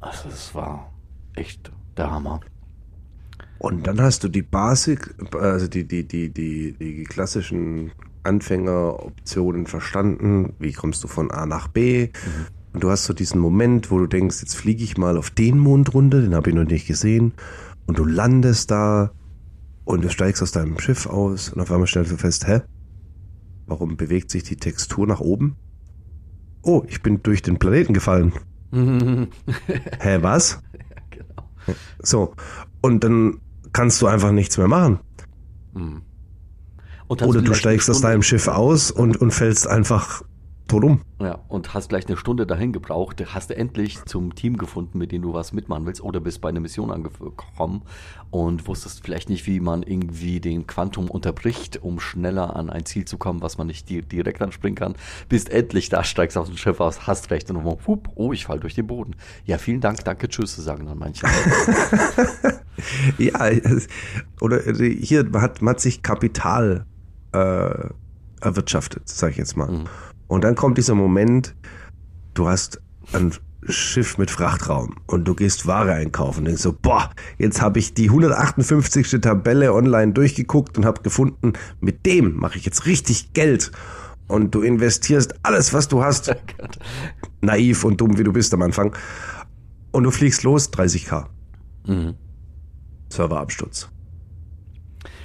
Also 0.00 0.28
es 0.28 0.54
war 0.54 0.92
echt 1.34 1.72
der 1.96 2.10
Hammer. 2.10 2.40
Und 3.60 3.86
dann 3.86 4.00
hast 4.00 4.24
du 4.24 4.28
die 4.28 4.40
Basic, 4.40 5.14
also 5.34 5.68
die, 5.68 5.86
die, 5.86 6.08
die, 6.08 6.30
die, 6.30 6.72
die 6.72 7.04
klassischen 7.04 7.92
Anfängeroptionen 8.22 9.66
verstanden. 9.66 10.54
Wie 10.58 10.72
kommst 10.72 11.04
du 11.04 11.08
von 11.08 11.30
A 11.30 11.44
nach 11.44 11.68
B? 11.68 12.06
Mhm. 12.06 12.46
Und 12.72 12.82
du 12.82 12.90
hast 12.90 13.04
so 13.04 13.12
diesen 13.12 13.38
Moment, 13.38 13.90
wo 13.90 13.98
du 13.98 14.06
denkst, 14.06 14.40
jetzt 14.40 14.56
fliege 14.56 14.82
ich 14.82 14.96
mal 14.96 15.18
auf 15.18 15.30
den 15.30 15.58
Mond 15.58 15.92
runter, 15.92 16.22
den 16.22 16.34
habe 16.34 16.48
ich 16.48 16.56
noch 16.56 16.64
nicht 16.64 16.86
gesehen. 16.86 17.34
Und 17.86 17.98
du 17.98 18.06
landest 18.06 18.70
da 18.70 19.10
und 19.84 20.02
du 20.02 20.08
steigst 20.08 20.42
aus 20.42 20.52
deinem 20.52 20.78
Schiff 20.78 21.06
aus 21.06 21.50
und 21.50 21.60
auf 21.60 21.70
einmal 21.70 21.86
stellst 21.86 22.12
du 22.12 22.16
fest, 22.16 22.46
hä? 22.48 22.62
Warum 23.66 23.98
bewegt 23.98 24.30
sich 24.30 24.42
die 24.42 24.56
Textur 24.56 25.06
nach 25.06 25.20
oben? 25.20 25.56
Oh, 26.62 26.82
ich 26.88 27.02
bin 27.02 27.22
durch 27.22 27.42
den 27.42 27.58
Planeten 27.58 27.92
gefallen. 27.92 28.32
hä, 28.72 30.18
was? 30.22 30.62
genau. 31.10 31.76
So, 31.98 32.34
und 32.80 33.04
dann 33.04 33.38
kannst 33.72 34.00
du 34.02 34.06
einfach 34.06 34.32
nichts 34.32 34.58
mehr 34.58 34.68
machen. 34.68 35.00
Mhm. 35.74 36.02
Oder 37.08 37.42
du 37.42 37.54
steigst 37.54 37.90
aus 37.90 38.00
deinem 38.00 38.22
Schiff 38.22 38.46
aus 38.46 38.90
und, 38.92 39.16
und 39.16 39.32
fällst 39.32 39.66
einfach 39.66 40.22
tot 40.70 40.84
um. 40.84 41.00
Ja, 41.20 41.40
und 41.48 41.74
hast 41.74 41.88
gleich 41.88 42.06
eine 42.06 42.16
Stunde 42.16 42.46
dahin 42.46 42.72
gebraucht, 42.72 43.22
hast 43.34 43.50
du 43.50 43.56
endlich 43.56 44.04
zum 44.04 44.34
Team 44.34 44.56
gefunden, 44.56 44.98
mit 44.98 45.10
dem 45.10 45.22
du 45.22 45.34
was 45.34 45.52
mitmachen 45.52 45.84
willst, 45.84 46.00
oder 46.00 46.20
bist 46.20 46.40
bei 46.40 46.48
einer 46.48 46.60
Mission 46.60 46.92
angekommen 46.92 47.82
und 48.30 48.66
wusstest 48.68 49.04
vielleicht 49.04 49.28
nicht, 49.28 49.46
wie 49.46 49.58
man 49.58 49.82
irgendwie 49.82 50.40
den 50.40 50.66
Quantum 50.68 51.10
unterbricht, 51.10 51.82
um 51.82 51.98
schneller 51.98 52.54
an 52.54 52.70
ein 52.70 52.86
Ziel 52.86 53.04
zu 53.04 53.18
kommen, 53.18 53.42
was 53.42 53.58
man 53.58 53.66
nicht 53.66 53.90
direkt 53.90 54.40
anspringen 54.40 54.76
kann. 54.76 54.94
Bist 55.28 55.50
endlich 55.50 55.88
da, 55.88 56.04
steigst 56.04 56.38
aus 56.38 56.46
dem 56.46 56.56
Schiff 56.56 56.80
aus, 56.80 57.06
hast 57.06 57.30
recht 57.30 57.50
und 57.50 57.64
hup, 57.64 58.08
oh, 58.14 58.32
ich 58.32 58.46
fall 58.46 58.60
durch 58.60 58.74
den 58.74 58.86
Boden. 58.86 59.16
Ja, 59.44 59.58
vielen 59.58 59.80
Dank, 59.80 60.04
danke, 60.04 60.28
tschüss, 60.28 60.54
sagen 60.54 60.86
dann 60.86 60.98
manche. 60.98 61.26
ja, 63.18 63.50
oder 64.40 64.60
hier 64.72 65.28
hat 65.34 65.62
man 65.62 65.74
hat 65.74 65.80
sich 65.80 66.02
Kapital 66.02 66.86
äh, 67.32 67.88
erwirtschaftet, 68.40 69.08
sag 69.08 69.32
ich 69.32 69.36
jetzt 69.36 69.56
mal. 69.56 69.70
Mhm. 69.70 69.88
Und 70.30 70.44
dann 70.44 70.54
kommt 70.54 70.78
dieser 70.78 70.94
Moment, 70.94 71.56
du 72.34 72.46
hast 72.46 72.80
ein 73.12 73.32
Schiff 73.68 74.16
mit 74.16 74.30
Frachtraum 74.30 74.94
und 75.08 75.26
du 75.26 75.34
gehst 75.34 75.66
Ware 75.66 75.92
einkaufen 75.92 76.38
und 76.38 76.44
denkst 76.44 76.62
so, 76.62 76.72
boah, 76.72 77.10
jetzt 77.38 77.60
habe 77.60 77.80
ich 77.80 77.94
die 77.94 78.10
158. 78.10 79.20
Tabelle 79.20 79.74
online 79.74 80.12
durchgeguckt 80.12 80.78
und 80.78 80.84
habe 80.84 81.02
gefunden, 81.02 81.54
mit 81.80 82.06
dem 82.06 82.36
mache 82.36 82.58
ich 82.58 82.64
jetzt 82.64 82.86
richtig 82.86 83.32
Geld. 83.32 83.72
Und 84.28 84.54
du 84.54 84.62
investierst 84.62 85.34
alles, 85.42 85.74
was 85.74 85.88
du 85.88 86.04
hast. 86.04 86.32
Oh 86.62 86.66
Naiv 87.46 87.82
und 87.84 88.00
dumm, 88.00 88.16
wie 88.16 88.22
du 88.22 88.32
bist 88.32 88.54
am 88.54 88.62
Anfang. 88.62 88.94
Und 89.90 90.04
du 90.04 90.10
fliegst 90.12 90.44
los, 90.44 90.70
30k. 90.72 91.24
Mhm. 91.86 92.14
Serverabsturz. 93.08 93.88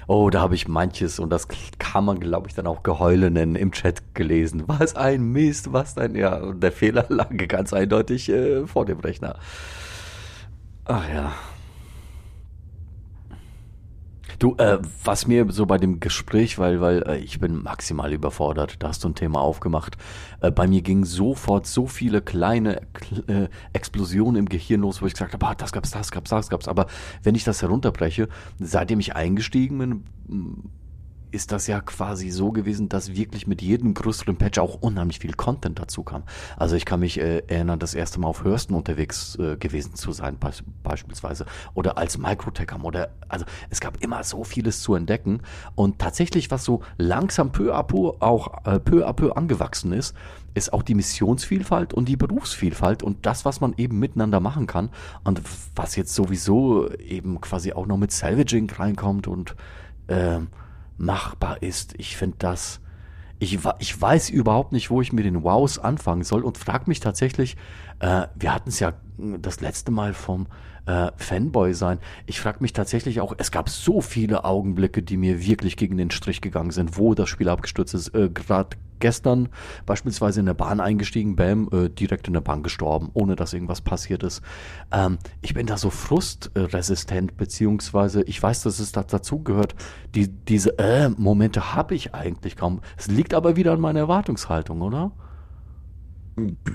Oh, 0.07 0.29
da 0.29 0.41
habe 0.41 0.55
ich 0.55 0.67
manches 0.67 1.19
und 1.19 1.29
das 1.29 1.47
kann 1.79 2.05
man, 2.05 2.19
glaube 2.19 2.47
ich, 2.47 2.53
dann 2.53 2.67
auch 2.67 2.83
Geheule 2.83 3.31
nennen 3.31 3.55
im 3.55 3.71
Chat 3.71 4.15
gelesen. 4.15 4.63
Was 4.67 4.95
ein 4.95 5.23
Mist, 5.31 5.73
was 5.73 5.97
ein, 5.97 6.15
ja, 6.15 6.53
der 6.53 6.71
Fehler 6.71 7.05
lag 7.09 7.29
ganz 7.47 7.73
eindeutig 7.73 8.29
äh, 8.29 8.67
vor 8.67 8.85
dem 8.85 8.99
Rechner. 8.99 9.37
Ach 10.85 11.07
ja. 11.09 11.33
Du, 14.45 14.53
äh, 14.57 14.77
was 15.03 15.25
mir 15.25 15.47
so 15.49 15.65
bei 15.65 15.79
dem 15.79 15.99
Gespräch, 15.99 16.59
weil, 16.59 16.79
weil 16.79 17.01
äh, 17.07 17.17
ich 17.17 17.39
bin 17.39 17.63
maximal 17.63 18.13
überfordert, 18.13 18.75
da 18.77 18.89
hast 18.89 19.03
du 19.03 19.09
ein 19.09 19.15
Thema 19.15 19.41
aufgemacht. 19.41 19.97
Äh, 20.39 20.51
bei 20.51 20.67
mir 20.67 20.83
gingen 20.83 21.03
sofort 21.03 21.65
so 21.65 21.87
viele 21.87 22.21
kleine 22.21 22.81
äh, 23.25 23.47
Explosionen 23.73 24.35
im 24.35 24.45
Gehirn 24.47 24.81
los, 24.81 25.01
wo 25.01 25.07
ich 25.07 25.13
gesagt 25.13 25.33
habe, 25.33 25.47
ah, 25.47 25.55
das 25.55 25.71
gab's, 25.71 25.89
das 25.89 26.11
gab's, 26.11 26.29
das 26.29 26.49
gab's. 26.51 26.67
Aber 26.67 26.85
wenn 27.23 27.33
ich 27.33 27.43
das 27.43 27.63
herunterbreche, 27.63 28.29
seitdem 28.59 28.99
ich 28.99 29.15
eingestiegen 29.15 29.79
bin, 29.79 30.69
ist 31.31 31.51
das 31.51 31.67
ja 31.67 31.81
quasi 31.81 32.29
so 32.29 32.51
gewesen, 32.51 32.89
dass 32.89 33.15
wirklich 33.15 33.47
mit 33.47 33.61
jedem 33.61 33.93
größeren 33.93 34.37
Patch 34.37 34.59
auch 34.59 34.75
unheimlich 34.81 35.19
viel 35.19 35.33
Content 35.33 35.79
dazu 35.79 36.03
kam. 36.03 36.23
Also 36.57 36.75
ich 36.75 36.85
kann 36.85 36.99
mich 36.99 37.19
äh, 37.19 37.43
erinnern, 37.47 37.79
das 37.79 37.93
erste 37.93 38.19
Mal 38.19 38.27
auf 38.27 38.43
Hurston 38.43 38.75
unterwegs 38.75 39.35
äh, 39.35 39.57
gewesen 39.57 39.95
zu 39.95 40.11
sein, 40.11 40.37
be 40.39 40.51
beispielsweise, 40.83 41.45
oder 41.73 41.97
als 41.97 42.17
Microtech 42.17 42.71
oder 42.81 43.09
also 43.27 43.45
es 43.69 43.79
gab 43.79 44.01
immer 44.03 44.23
so 44.23 44.43
vieles 44.43 44.81
zu 44.81 44.95
entdecken 44.95 45.41
und 45.75 45.99
tatsächlich, 45.99 46.51
was 46.51 46.63
so 46.63 46.81
langsam 46.97 47.51
peu 47.51 47.75
à 47.75 47.83
peu 47.83 48.13
auch 48.19 48.65
äh, 48.65 48.79
peu 48.79 49.07
à 49.07 49.13
peu 49.13 49.33
angewachsen 49.33 49.93
ist, 49.93 50.15
ist 50.55 50.73
auch 50.73 50.81
die 50.81 50.95
Missionsvielfalt 50.95 51.93
und 51.93 52.07
die 52.07 52.15
Berufsvielfalt 52.15 53.03
und 53.03 53.25
das, 53.25 53.45
was 53.45 53.61
man 53.61 53.73
eben 53.77 53.99
miteinander 53.99 54.39
machen 54.39 54.67
kann 54.67 54.89
und 55.23 55.41
was 55.75 55.95
jetzt 55.95 56.15
sowieso 56.15 56.89
eben 56.93 57.41
quasi 57.41 57.73
auch 57.73 57.85
noch 57.85 57.97
mit 57.97 58.11
Salvaging 58.11 58.69
reinkommt 58.71 59.27
und 59.27 59.55
ähm, 60.07 60.47
machbar 60.97 61.61
ist. 61.61 61.93
Ich 61.97 62.17
finde 62.17 62.37
das, 62.39 62.81
ich, 63.39 63.59
ich 63.79 64.01
weiß 64.01 64.29
überhaupt 64.29 64.71
nicht, 64.71 64.89
wo 64.89 65.01
ich 65.01 65.13
mit 65.13 65.25
den 65.25 65.43
Wows 65.43 65.77
anfangen 65.79 66.23
soll 66.23 66.43
und 66.43 66.57
frage 66.57 66.85
mich 66.87 66.99
tatsächlich, 66.99 67.57
äh, 67.99 68.27
wir 68.35 68.53
hatten 68.53 68.69
es 68.69 68.79
ja 68.79 68.93
das 69.17 69.61
letzte 69.61 69.91
Mal 69.91 70.13
vom 70.13 70.47
äh, 70.85 71.11
Fanboy 71.17 71.73
sein. 71.73 71.99
Ich 72.25 72.39
frage 72.39 72.59
mich 72.61 72.73
tatsächlich 72.73 73.21
auch, 73.21 73.33
es 73.37 73.51
gab 73.51 73.69
so 73.69 74.01
viele 74.01 74.45
Augenblicke, 74.45 75.01
die 75.01 75.17
mir 75.17 75.45
wirklich 75.45 75.77
gegen 75.77 75.97
den 75.97 76.11
Strich 76.11 76.41
gegangen 76.41 76.71
sind, 76.71 76.97
wo 76.97 77.13
das 77.13 77.29
Spiel 77.29 77.49
abgestürzt 77.49 77.93
ist. 77.93 78.09
Äh, 78.15 78.29
Gerade 78.29 78.77
gestern 78.99 79.49
beispielsweise 79.85 80.39
in 80.39 80.45
der 80.45 80.53
Bahn 80.53 80.79
eingestiegen, 80.79 81.35
bam, 81.35 81.69
äh, 81.71 81.89
direkt 81.89 82.27
in 82.27 82.33
der 82.33 82.41
Bahn 82.41 82.63
gestorben, 82.63 83.09
ohne 83.13 83.35
dass 83.35 83.53
irgendwas 83.53 83.81
passiert 83.81 84.23
ist. 84.23 84.41
Ähm, 84.91 85.17
ich 85.41 85.53
bin 85.53 85.67
da 85.67 85.77
so 85.77 85.89
frustresistent, 85.89 87.37
beziehungsweise 87.37 88.23
ich 88.23 88.41
weiß, 88.41 88.63
dass 88.63 88.79
es 88.79 88.91
da 88.91 89.03
dazugehört. 89.03 89.75
Die, 90.13 90.27
diese 90.27 90.77
äh, 90.79 91.09
Momente 91.09 91.75
habe 91.75 91.95
ich 91.95 92.13
eigentlich 92.13 92.55
kaum. 92.55 92.81
Es 92.97 93.07
liegt 93.07 93.33
aber 93.33 93.55
wieder 93.55 93.73
an 93.73 93.81
meiner 93.81 93.99
Erwartungshaltung, 93.99 94.81
oder? 94.81 95.11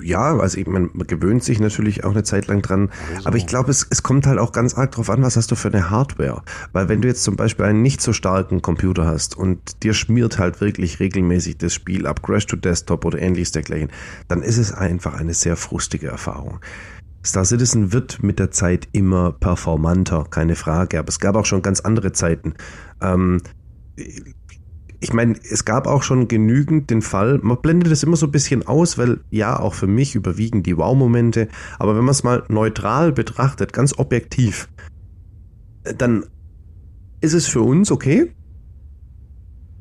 Ja, 0.03 0.39
also 0.39 0.59
ich, 0.59 0.67
man, 0.67 0.91
man 0.95 1.07
gewöhnt 1.07 1.45
sich 1.45 1.61
natürlich 1.61 2.05
auch 2.05 2.13
eine 2.13 2.23
Zeit 2.23 2.47
lang 2.47 2.63
dran. 2.63 2.91
Also. 3.15 3.29
Aber 3.29 3.37
ich 3.37 3.47
glaube, 3.47 3.71
es, 3.71 3.87
es 3.91 4.03
kommt 4.03 4.27
halt 4.27 4.39
auch 4.39 4.53
ganz 4.53 4.75
arg 4.75 4.93
drauf 4.93 5.11
an, 5.11 5.23
was 5.23 5.37
hast 5.37 5.51
du 5.51 5.55
für 5.55 5.69
eine 5.69 5.91
Hardware. 5.91 6.43
Weil 6.73 6.89
wenn 6.89 7.03
du 7.03 7.09
jetzt 7.09 7.23
zum 7.23 7.37
Beispiel 7.37 7.67
einen 7.67 7.83
nicht 7.83 8.01
so 8.01 8.13
starken 8.13 8.63
Computer 8.63 9.07
hast 9.07 9.37
und 9.37 9.83
dir 9.83 9.93
schmiert 9.93 10.39
halt 10.39 10.61
wirklich 10.61 11.01
regelmäßig 11.01 11.59
das 11.59 11.75
Spiel 11.75 12.07
ab, 12.07 12.23
Crash 12.23 12.47
to 12.47 12.57
Desktop 12.57 13.05
oder 13.05 13.21
ähnliches 13.21 13.53
dergleichen, 13.53 13.91
dann 14.29 14.43
ist 14.43 14.57
es 14.57 14.73
einfach 14.73 15.15
eine 15.15 15.35
sehr 15.35 15.57
frustige 15.57 16.09
Erfahrung. 16.09 16.61
Star 17.25 17.45
Citizen 17.45 17.93
wird 17.93 18.23
mit 18.23 18.39
der 18.39 18.51
Zeit 18.51 18.89
immer 18.93 19.33
performanter, 19.33 20.25
keine 20.31 20.57
Frage. 20.57 20.99
Aber 20.99 21.09
es 21.09 21.21
gab 21.21 21.37
auch 21.37 21.45
schon 21.45 21.61
ganz 21.61 21.81
andere 21.81 22.13
Zeiten. 22.13 22.55
Ähm, 23.03 23.43
ich 25.01 25.13
meine, 25.15 25.35
es 25.51 25.65
gab 25.65 25.87
auch 25.87 26.03
schon 26.03 26.29
genügend 26.29 26.91
den 26.91 27.01
Fall, 27.01 27.39
man 27.43 27.61
blendet 27.61 27.91
das 27.91 28.03
immer 28.03 28.17
so 28.17 28.27
ein 28.27 28.33
bisschen 28.33 28.67
aus, 28.67 28.99
weil 28.99 29.21
ja, 29.31 29.59
auch 29.59 29.75
für 29.75 29.87
mich 29.87 30.15
überwiegen 30.15 30.63
die 30.63 30.77
Wow-Momente, 30.77 31.49
aber 31.79 31.97
wenn 31.97 32.05
man 32.05 32.13
es 32.13 32.23
mal 32.23 32.45
neutral 32.49 33.13
betrachtet, 33.13 33.73
ganz 33.73 33.99
objektiv, 33.99 34.69
dann 35.97 36.27
ist 37.23 37.33
es 37.33 37.47
für 37.47 37.63
uns 37.63 37.91
okay, 37.91 38.33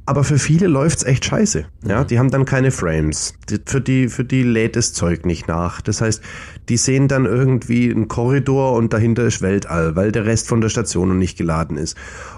aber 0.09 0.23
für 0.23 0.39
viele 0.39 0.65
läuft's 0.65 1.03
echt 1.03 1.23
scheiße. 1.23 1.65
Ja, 1.85 2.01
mhm. 2.01 2.07
die 2.07 2.17
haben 2.17 2.31
dann 2.31 2.45
keine 2.45 2.71
Frames. 2.71 3.35
Die, 3.47 3.59
für 3.63 3.79
die, 3.79 4.09
für 4.09 4.25
die 4.25 4.41
lädt 4.41 4.75
das 4.75 4.91
Zeug 4.91 5.23
nicht 5.23 5.47
nach. 5.47 5.81
Das 5.81 6.01
heißt, 6.01 6.23
die 6.67 6.77
sehen 6.77 7.07
dann 7.07 7.25
irgendwie 7.25 7.91
einen 7.91 8.07
Korridor 8.07 8.73
und 8.73 8.91
dahinter 8.91 9.25
ist 9.25 9.43
Weltall, 9.43 9.95
weil 9.95 10.11
der 10.11 10.25
Rest 10.25 10.47
von 10.47 10.61
der 10.61 10.69
Station 10.69 11.09
noch 11.09 11.15
nicht 11.15 11.37
geladen 11.37 11.77
ist. 11.77 11.95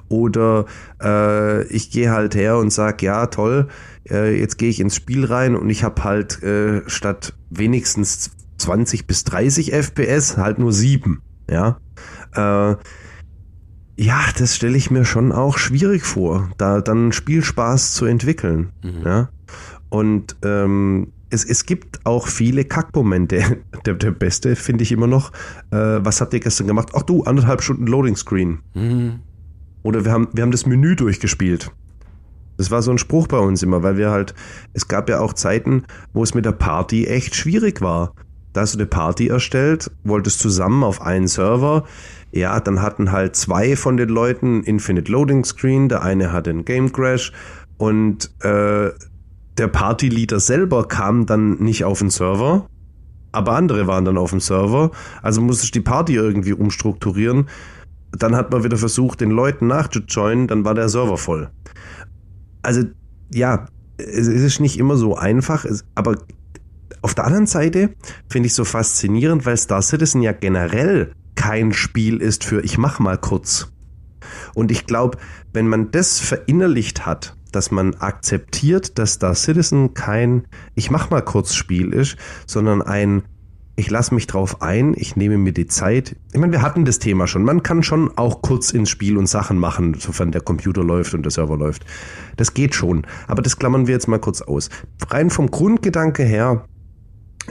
Oder 0.10 0.66
äh, 1.02 1.64
ich 1.68 1.92
gehe 1.92 2.12
halt 2.12 2.36
her 2.36 2.58
und 2.58 2.74
sag, 2.74 3.02
ja, 3.02 3.28
toll, 3.28 3.70
äh, 4.10 4.38
jetzt 4.38 4.58
gehe 4.58 4.70
ich 4.70 4.82
ins 4.82 4.98
Spiel 4.98 5.24
rein 5.24 5.56
und 5.56 5.70
ich 5.70 5.86
habe 5.86 6.04
halt 6.04 6.44
äh, 6.44 6.82
statt 6.88 7.36
wenigstens 7.50 8.32
20 8.58 9.08
bis 9.08 9.24
30 9.24 9.72
FPS 9.72 10.36
halt 10.36 10.60
nur 10.60 10.74
sieben. 10.74 11.22
Ja. 11.50 11.80
Äh, 12.36 12.76
ja, 14.02 14.20
das 14.36 14.56
stelle 14.56 14.78
ich 14.78 14.90
mir 14.90 15.06
schon 15.06 15.32
auch 15.32 15.60
schwierig 15.60 16.04
vor, 16.06 16.50
da 16.58 16.82
dann 16.82 17.12
Spielspaß 17.12 17.94
zu 17.94 18.06
entwickeln. 18.06 18.72
Mhm. 18.84 19.02
Ja? 19.06 19.30
Und 19.90 20.38
ähm, 20.44 21.14
es, 21.30 21.46
es 21.46 21.68
gibt 21.68 22.04
auch 22.04 22.28
viele 22.28 22.66
Kackmomente. 22.66 23.60
Der, 23.86 23.96
der 23.96 24.12
beste 24.12 24.56
finde 24.56 24.84
ich 24.84 24.92
immer 24.92 25.08
noch. 25.08 25.32
Äh, 25.72 26.00
was 26.06 26.22
habt 26.22 26.34
ihr 26.36 26.40
gestern 26.40 26.68
gemacht? 26.68 26.90
Ach 26.94 27.02
du, 27.02 27.24
anderthalb 27.24 27.64
Stunden 27.64 27.88
Loading 27.88 28.16
Screen. 28.16 28.60
Mhm. 28.76 29.20
Oder 29.82 30.06
wir 30.06 30.12
haben, 30.12 30.28
wir 30.34 30.44
haben 30.44 30.52
das 30.52 30.68
Menü 30.68 30.96
durchgespielt. 30.96 31.72
Das 32.58 32.70
war 32.70 32.84
so 32.84 32.92
ein 32.92 33.00
Spruch 33.00 33.28
bei 33.28 33.40
uns 33.40 33.64
immer, 33.64 33.82
weil 33.82 33.98
wir 33.98 34.12
halt, 34.12 34.36
es 34.74 34.88
gab 34.88 35.10
ja 35.10 35.20
auch 35.20 35.34
Zeiten, 35.34 35.84
wo 36.14 36.22
es 36.22 36.36
mit 36.36 36.46
der 36.46 36.52
Party 36.52 37.08
echt 37.08 37.36
schwierig 37.36 37.82
war. 37.82 38.14
Da 38.54 38.62
hast 38.62 38.76
du 38.76 38.80
eine 38.80 38.88
Party 38.88 39.28
erstellt, 39.28 39.90
wolltest 40.04 40.40
zusammen 40.40 40.84
auf 40.84 41.02
einen 41.02 41.28
Server, 41.28 41.86
ja, 42.32 42.60
dann 42.60 42.82
hatten 42.82 43.12
halt 43.12 43.36
zwei 43.36 43.76
von 43.76 43.98
den 43.98 44.10
Leuten 44.10 44.64
Infinite 44.64 45.12
Loading 45.12 45.44
Screen, 45.44 45.90
der 45.90 46.02
eine 46.02 46.32
hatte 46.32 46.50
einen 46.50 46.66
Game 46.66 46.92
Crash 46.92 47.34
und 47.78 48.32
äh, 48.44 48.92
der 49.58 49.68
Partyleader 49.68 50.40
selber 50.40 50.88
kam 50.88 51.26
dann 51.26 51.56
nicht 51.56 51.84
auf 51.84 52.00
den 52.00 52.10
Server, 52.10 52.68
aber 53.34 53.54
andere 53.54 53.88
waren 53.88 54.06
dann 54.06 54.18
auf 54.18 54.32
dem 54.32 54.40
Server, 54.40 54.92
also 55.22 55.42
musste 55.42 55.66
ich 55.66 55.72
die 55.72 55.82
Party 55.82 56.16
irgendwie 56.16 56.54
umstrukturieren. 56.54 57.50
Dann 58.18 58.36
hat 58.36 58.52
man 58.52 58.64
wieder 58.64 58.78
versucht, 58.78 59.22
den 59.22 59.32
Leuten 59.32 59.68
nachzujoinen, 59.68 60.48
dann 60.48 60.66
war 60.66 60.74
der 60.74 60.90
Server 60.90 61.18
voll. 61.18 61.50
Also 62.62 62.84
ja, 63.34 63.68
es 63.98 64.28
ist 64.28 64.60
nicht 64.60 64.78
immer 64.78 64.98
so 64.98 65.16
einfach, 65.16 65.66
aber 65.96 66.16
auf 67.02 67.16
der 67.16 67.26
anderen 67.26 67.48
Seite 67.48 67.96
finde 68.30 68.48
ich 68.48 68.54
so 68.54 68.64
faszinierend, 68.64 69.46
weil 69.46 69.58
Star 69.58 69.82
Citizen 69.82 70.22
ja 70.22 70.32
generell 70.32 71.14
kein 71.36 71.74
Spiel 71.74 72.22
ist 72.22 72.44
für 72.44 72.62
ich 72.64 72.78
mach 72.78 73.00
mal 73.00 73.18
kurz. 73.18 73.72
Und 74.54 74.72
ich 74.72 74.86
glaube, 74.86 75.18
wenn 75.54 75.68
man 75.68 75.92
das 75.92 76.20
verinnerlicht 76.20 77.06
hat, 77.06 77.36
dass 77.52 77.72
man 77.72 77.96
akzeptiert, 77.96 78.98
dass 78.98 79.14
Star 79.14 79.36
Citizen 79.36 79.94
kein 79.94 80.48
ich 80.76 80.92
mach 80.92 81.10
mal 81.10 81.22
kurz 81.22 81.54
Spiel 81.54 81.94
ist, 81.94 82.18
sondern 82.46 82.82
ein 82.82 83.24
ich 83.76 83.90
lasse 83.90 84.14
mich 84.14 84.28
drauf 84.28 84.62
ein, 84.62 84.94
ich 84.96 85.16
nehme 85.16 85.38
mir 85.38 85.54
die 85.54 85.66
Zeit. 85.66 86.16
Ich 86.34 86.40
meine, 86.40 86.52
wir 86.52 86.62
hatten 86.62 86.86
das 86.86 87.00
Thema 87.00 87.26
schon. 87.26 87.44
Man 87.44 87.64
kann 87.64 87.84
schon 87.84 88.16
auch 88.18 88.42
kurz 88.42 88.72
ins 88.72 88.90
Spiel 88.90 89.18
und 89.18 89.28
Sachen 89.28 89.58
machen, 89.58 89.96
sofern 89.96 90.32
der 90.32 90.42
Computer 90.42 90.84
läuft 90.84 91.14
und 91.14 91.24
der 91.24 91.32
Server 91.32 91.58
läuft. 91.58 91.86
Das 92.38 92.54
geht 92.54 92.76
schon. 92.76 93.08
Aber 93.28 93.42
das 93.42 93.58
klammern 93.58 93.88
wir 93.88 93.96
jetzt 93.96 94.08
mal 94.08 94.20
kurz 94.20 94.42
aus. 94.42 94.70
Rein 95.10 95.30
vom 95.30 95.50
Grundgedanke 95.50 96.24
her 96.24 96.66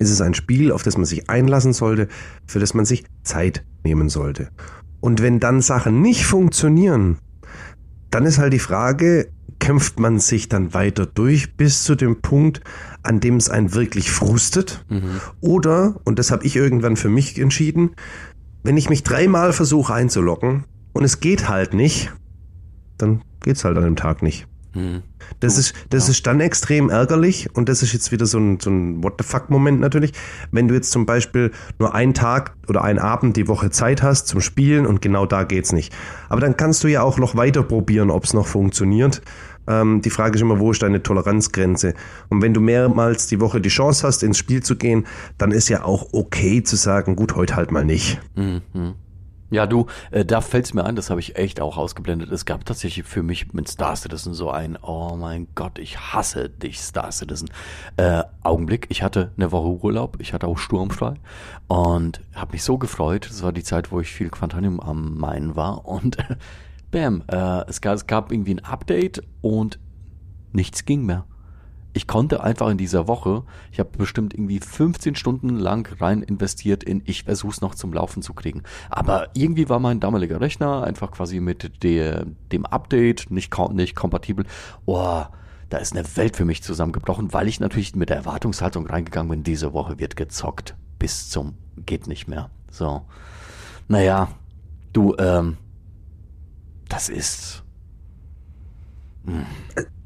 ist 0.00 0.10
es 0.10 0.20
ein 0.20 0.34
Spiel, 0.34 0.72
auf 0.72 0.82
das 0.82 0.96
man 0.96 1.04
sich 1.04 1.28
einlassen 1.28 1.74
sollte, 1.74 2.08
für 2.46 2.58
das 2.58 2.72
man 2.74 2.86
sich 2.86 3.04
Zeit 3.22 3.64
nehmen 3.84 4.08
sollte. 4.08 4.48
Und 5.00 5.22
wenn 5.22 5.40
dann 5.40 5.60
Sachen 5.60 6.00
nicht 6.00 6.24
funktionieren, 6.24 7.18
dann 8.10 8.24
ist 8.24 8.38
halt 8.38 8.52
die 8.52 8.58
Frage, 8.58 9.28
kämpft 9.58 10.00
man 10.00 10.18
sich 10.18 10.48
dann 10.48 10.72
weiter 10.72 11.04
durch 11.04 11.56
bis 11.56 11.84
zu 11.84 11.94
dem 11.94 12.22
Punkt, 12.22 12.62
an 13.02 13.20
dem 13.20 13.36
es 13.36 13.50
einen 13.50 13.74
wirklich 13.74 14.10
frustet? 14.10 14.84
Mhm. 14.88 15.20
Oder, 15.40 16.00
und 16.04 16.18
das 16.18 16.30
habe 16.30 16.46
ich 16.46 16.56
irgendwann 16.56 16.96
für 16.96 17.10
mich 17.10 17.38
entschieden, 17.38 17.90
wenn 18.62 18.78
ich 18.78 18.88
mich 18.88 19.02
dreimal 19.02 19.52
versuche 19.52 19.92
einzuloggen 19.92 20.64
und 20.94 21.04
es 21.04 21.20
geht 21.20 21.48
halt 21.48 21.74
nicht, 21.74 22.10
dann 22.96 23.22
geht's 23.42 23.64
halt 23.64 23.76
an 23.76 23.84
dem 23.84 23.96
Tag 23.96 24.22
nicht. 24.22 24.46
Mhm. 24.74 25.02
Das, 25.40 25.58
ist, 25.58 25.74
das 25.90 26.06
ja. 26.06 26.12
ist 26.12 26.26
dann 26.26 26.40
extrem 26.40 26.90
ärgerlich 26.90 27.48
und 27.54 27.68
das 27.68 27.82
ist 27.82 27.92
jetzt 27.92 28.12
wieder 28.12 28.26
so 28.26 28.38
ein, 28.38 28.60
so 28.60 28.70
ein 28.70 29.02
What 29.02 29.14
the 29.18 29.24
fuck-Moment 29.24 29.80
natürlich. 29.80 30.12
Wenn 30.50 30.68
du 30.68 30.74
jetzt 30.74 30.90
zum 30.90 31.06
Beispiel 31.06 31.50
nur 31.78 31.94
einen 31.94 32.14
Tag 32.14 32.54
oder 32.68 32.82
einen 32.82 32.98
Abend 32.98 33.36
die 33.36 33.48
Woche 33.48 33.70
Zeit 33.70 34.02
hast 34.02 34.28
zum 34.28 34.40
Spielen 34.40 34.86
und 34.86 35.02
genau 35.02 35.26
da 35.26 35.44
geht's 35.44 35.72
nicht. 35.72 35.92
Aber 36.28 36.40
dann 36.40 36.56
kannst 36.56 36.84
du 36.84 36.88
ja 36.88 37.02
auch 37.02 37.18
noch 37.18 37.36
weiter 37.36 37.62
probieren, 37.62 38.10
ob 38.10 38.24
es 38.24 38.34
noch 38.34 38.46
funktioniert. 38.46 39.22
Ähm, 39.66 40.00
die 40.02 40.10
Frage 40.10 40.36
ist 40.36 40.42
immer, 40.42 40.58
wo 40.58 40.70
ist 40.70 40.82
deine 40.82 41.02
Toleranzgrenze? 41.02 41.94
Und 42.28 42.42
wenn 42.42 42.54
du 42.54 42.60
mehrmals 42.60 43.26
die 43.26 43.40
Woche 43.40 43.60
die 43.60 43.68
Chance 43.68 44.06
hast, 44.06 44.22
ins 44.22 44.38
Spiel 44.38 44.62
zu 44.62 44.76
gehen, 44.76 45.06
dann 45.38 45.52
ist 45.52 45.68
ja 45.68 45.84
auch 45.84 46.08
okay 46.12 46.62
zu 46.62 46.76
sagen, 46.76 47.16
gut, 47.16 47.36
heute 47.36 47.56
halt 47.56 47.70
mal 47.70 47.84
nicht. 47.84 48.20
Mhm. 48.34 48.62
Ja, 49.50 49.66
du, 49.66 49.86
äh, 50.12 50.24
da 50.24 50.40
fällt's 50.40 50.74
mir 50.74 50.84
ein, 50.84 50.94
das 50.94 51.10
habe 51.10 51.18
ich 51.18 51.36
echt 51.36 51.60
auch 51.60 51.76
ausgeblendet. 51.76 52.30
Es 52.30 52.44
gab 52.44 52.64
tatsächlich 52.64 53.04
für 53.04 53.22
mich 53.22 53.52
mit 53.52 53.68
Star 53.68 53.96
Citizen 53.96 54.32
so 54.32 54.50
ein, 54.50 54.78
oh 54.80 55.16
mein 55.16 55.48
Gott, 55.56 55.78
ich 55.78 55.98
hasse 55.98 56.48
dich, 56.48 56.80
Star 56.80 57.10
Citizen. 57.10 57.50
Äh, 57.96 58.22
Augenblick, 58.42 58.86
ich 58.90 59.02
hatte 59.02 59.32
eine 59.36 59.50
Woche 59.50 59.82
Urlaub, 59.84 60.18
ich 60.20 60.32
hatte 60.32 60.46
auch 60.46 60.58
sturmfrei 60.58 61.14
und 61.66 62.20
habe 62.34 62.52
mich 62.52 62.62
so 62.62 62.78
gefreut. 62.78 63.26
Das 63.28 63.42
war 63.42 63.52
die 63.52 63.64
Zeit, 63.64 63.90
wo 63.90 64.00
ich 64.00 64.12
viel 64.12 64.30
Quantanium 64.30 64.78
am 64.78 65.18
Main 65.18 65.56
war 65.56 65.84
und 65.84 66.16
bam, 66.92 67.24
äh, 67.26 67.64
es, 67.68 67.80
gab, 67.80 67.96
es 67.96 68.06
gab 68.06 68.30
irgendwie 68.30 68.54
ein 68.54 68.64
Update 68.64 69.22
und 69.40 69.80
nichts 70.52 70.84
ging 70.84 71.04
mehr 71.04 71.24
ich 71.92 72.06
konnte 72.06 72.42
einfach 72.42 72.68
in 72.68 72.78
dieser 72.78 73.08
Woche, 73.08 73.42
ich 73.72 73.80
habe 73.80 73.90
bestimmt 73.96 74.34
irgendwie 74.34 74.60
15 74.60 75.16
Stunden 75.16 75.50
lang 75.50 75.88
rein 76.00 76.22
investiert 76.22 76.84
in, 76.84 77.02
ich 77.04 77.24
versuch's 77.24 77.60
noch 77.60 77.74
zum 77.74 77.92
Laufen 77.92 78.22
zu 78.22 78.32
kriegen. 78.32 78.62
Aber 78.90 79.28
irgendwie 79.34 79.68
war 79.68 79.80
mein 79.80 80.00
damaliger 80.00 80.40
Rechner 80.40 80.84
einfach 80.84 81.10
quasi 81.10 81.40
mit 81.40 81.82
der, 81.82 82.26
dem 82.52 82.64
Update 82.64 83.30
nicht, 83.30 83.56
nicht 83.72 83.96
kompatibel. 83.96 84.46
Oh, 84.86 85.24
da 85.68 85.78
ist 85.78 85.96
eine 85.96 86.04
Welt 86.16 86.36
für 86.36 86.44
mich 86.44 86.62
zusammengebrochen, 86.62 87.32
weil 87.32 87.48
ich 87.48 87.60
natürlich 87.60 87.94
mit 87.96 88.08
der 88.08 88.18
Erwartungshaltung 88.18 88.86
reingegangen 88.86 89.30
bin, 89.30 89.42
diese 89.42 89.72
Woche 89.72 89.98
wird 89.98 90.16
gezockt. 90.16 90.76
Bis 90.98 91.28
zum 91.28 91.54
geht 91.86 92.06
nicht 92.06 92.28
mehr. 92.28 92.50
So. 92.70 93.02
Naja, 93.88 94.28
du, 94.92 95.16
ähm, 95.18 95.56
das 96.88 97.08
ist. 97.08 97.62
Hm. 99.24 99.46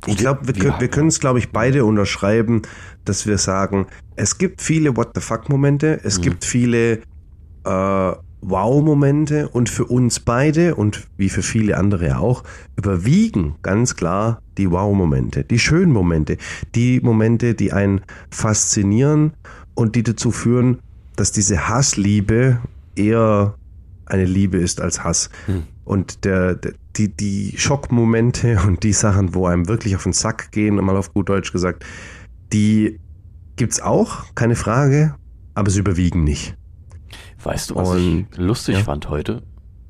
Ich 0.06 0.16
glaube, 0.16 0.40
wir, 0.46 0.80
wir 0.80 0.88
können 0.88 1.08
es, 1.08 1.20
glaube 1.20 1.38
ich, 1.38 1.50
beide 1.50 1.84
unterschreiben, 1.84 2.62
dass 3.04 3.26
wir 3.26 3.38
sagen, 3.38 3.86
es 4.16 4.38
gibt 4.38 4.62
viele 4.62 4.96
What 4.96 5.10
the 5.14 5.20
fuck-Momente, 5.20 6.00
es 6.02 6.18
mhm. 6.18 6.22
gibt 6.22 6.44
viele 6.44 7.00
äh, 7.64 8.12
Wow-Momente 8.46 9.48
und 9.48 9.70
für 9.70 9.86
uns 9.86 10.20
beide 10.20 10.74
und 10.74 11.06
wie 11.16 11.30
für 11.30 11.42
viele 11.42 11.78
andere 11.78 12.18
auch 12.18 12.44
überwiegen 12.76 13.54
ganz 13.62 13.96
klar 13.96 14.42
die 14.58 14.70
Wow-Momente, 14.70 15.44
die 15.44 15.58
schönen 15.58 15.92
Momente, 15.92 16.36
die 16.74 17.00
Momente, 17.00 17.54
die 17.54 17.72
einen 17.72 18.02
faszinieren 18.30 19.32
und 19.74 19.96
die 19.96 20.02
dazu 20.02 20.30
führen, 20.30 20.78
dass 21.16 21.32
diese 21.32 21.68
Hassliebe 21.68 22.58
eher 22.96 23.54
eine 24.06 24.24
Liebe 24.24 24.58
ist 24.58 24.80
als 24.80 25.04
Hass. 25.04 25.30
Hm. 25.46 25.64
Und 25.84 26.24
der, 26.24 26.54
der, 26.54 26.72
die, 26.96 27.08
die 27.08 27.54
Schockmomente 27.56 28.58
und 28.66 28.82
die 28.82 28.92
Sachen, 28.92 29.34
wo 29.34 29.46
einem 29.46 29.68
wirklich 29.68 29.96
auf 29.96 30.04
den 30.04 30.12
Sack 30.12 30.52
gehen, 30.52 30.76
mal 30.76 30.96
auf 30.96 31.12
gut 31.12 31.28
Deutsch 31.28 31.52
gesagt, 31.52 31.84
die 32.52 33.00
gibt's 33.56 33.80
auch, 33.80 34.24
keine 34.34 34.56
Frage, 34.56 35.14
aber 35.54 35.70
sie 35.70 35.80
überwiegen 35.80 36.24
nicht. 36.24 36.56
Weißt 37.42 37.70
du, 37.70 37.76
was 37.76 37.88
und, 37.90 38.26
ich 38.32 38.38
lustig 38.38 38.76
ja. 38.78 38.84
fand 38.84 39.08
heute? 39.08 39.42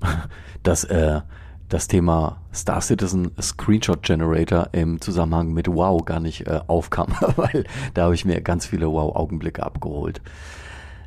Dass 0.62 0.84
äh, 0.84 1.20
das 1.68 1.88
Thema 1.88 2.40
Star 2.52 2.80
Citizen 2.80 3.30
Screenshot 3.40 4.02
Generator 4.02 4.68
im 4.72 5.00
Zusammenhang 5.00 5.52
mit 5.52 5.68
WoW 5.68 6.04
gar 6.04 6.20
nicht 6.20 6.46
äh, 6.46 6.60
aufkam, 6.66 7.08
weil 7.36 7.64
da 7.94 8.04
habe 8.04 8.14
ich 8.14 8.24
mir 8.24 8.40
ganz 8.40 8.66
viele 8.66 8.86
WoW-Augenblicke 8.88 9.62
abgeholt. 9.62 10.20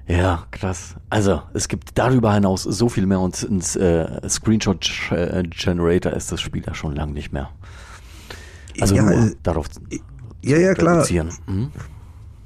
Ja, 0.08 0.46
krass. 0.52 0.96
Also, 1.10 1.42
es 1.54 1.68
gibt 1.68 1.98
darüber 1.98 2.34
hinaus 2.34 2.64
so 2.64 2.88
viel 2.88 3.06
mehr 3.06 3.20
und 3.20 3.44
ins 3.44 3.76
äh, 3.76 4.08
Screenshot 4.30 4.90
äh, 5.12 5.44
Generator 5.44 6.14
ist 6.14 6.32
das 6.32 6.40
Spiel 6.40 6.64
ja 6.66 6.74
schon 6.74 6.96
lang 6.96 7.12
nicht 7.12 7.34
mehr. 7.34 7.50
Also 8.80 8.96
ja, 8.96 9.04
nur 9.04 9.14
äh, 9.14 9.36
darauf 9.44 9.68
ja, 10.44 10.58
ja, 10.58 10.74
klar. 10.74 11.06
Mhm. 11.48 11.72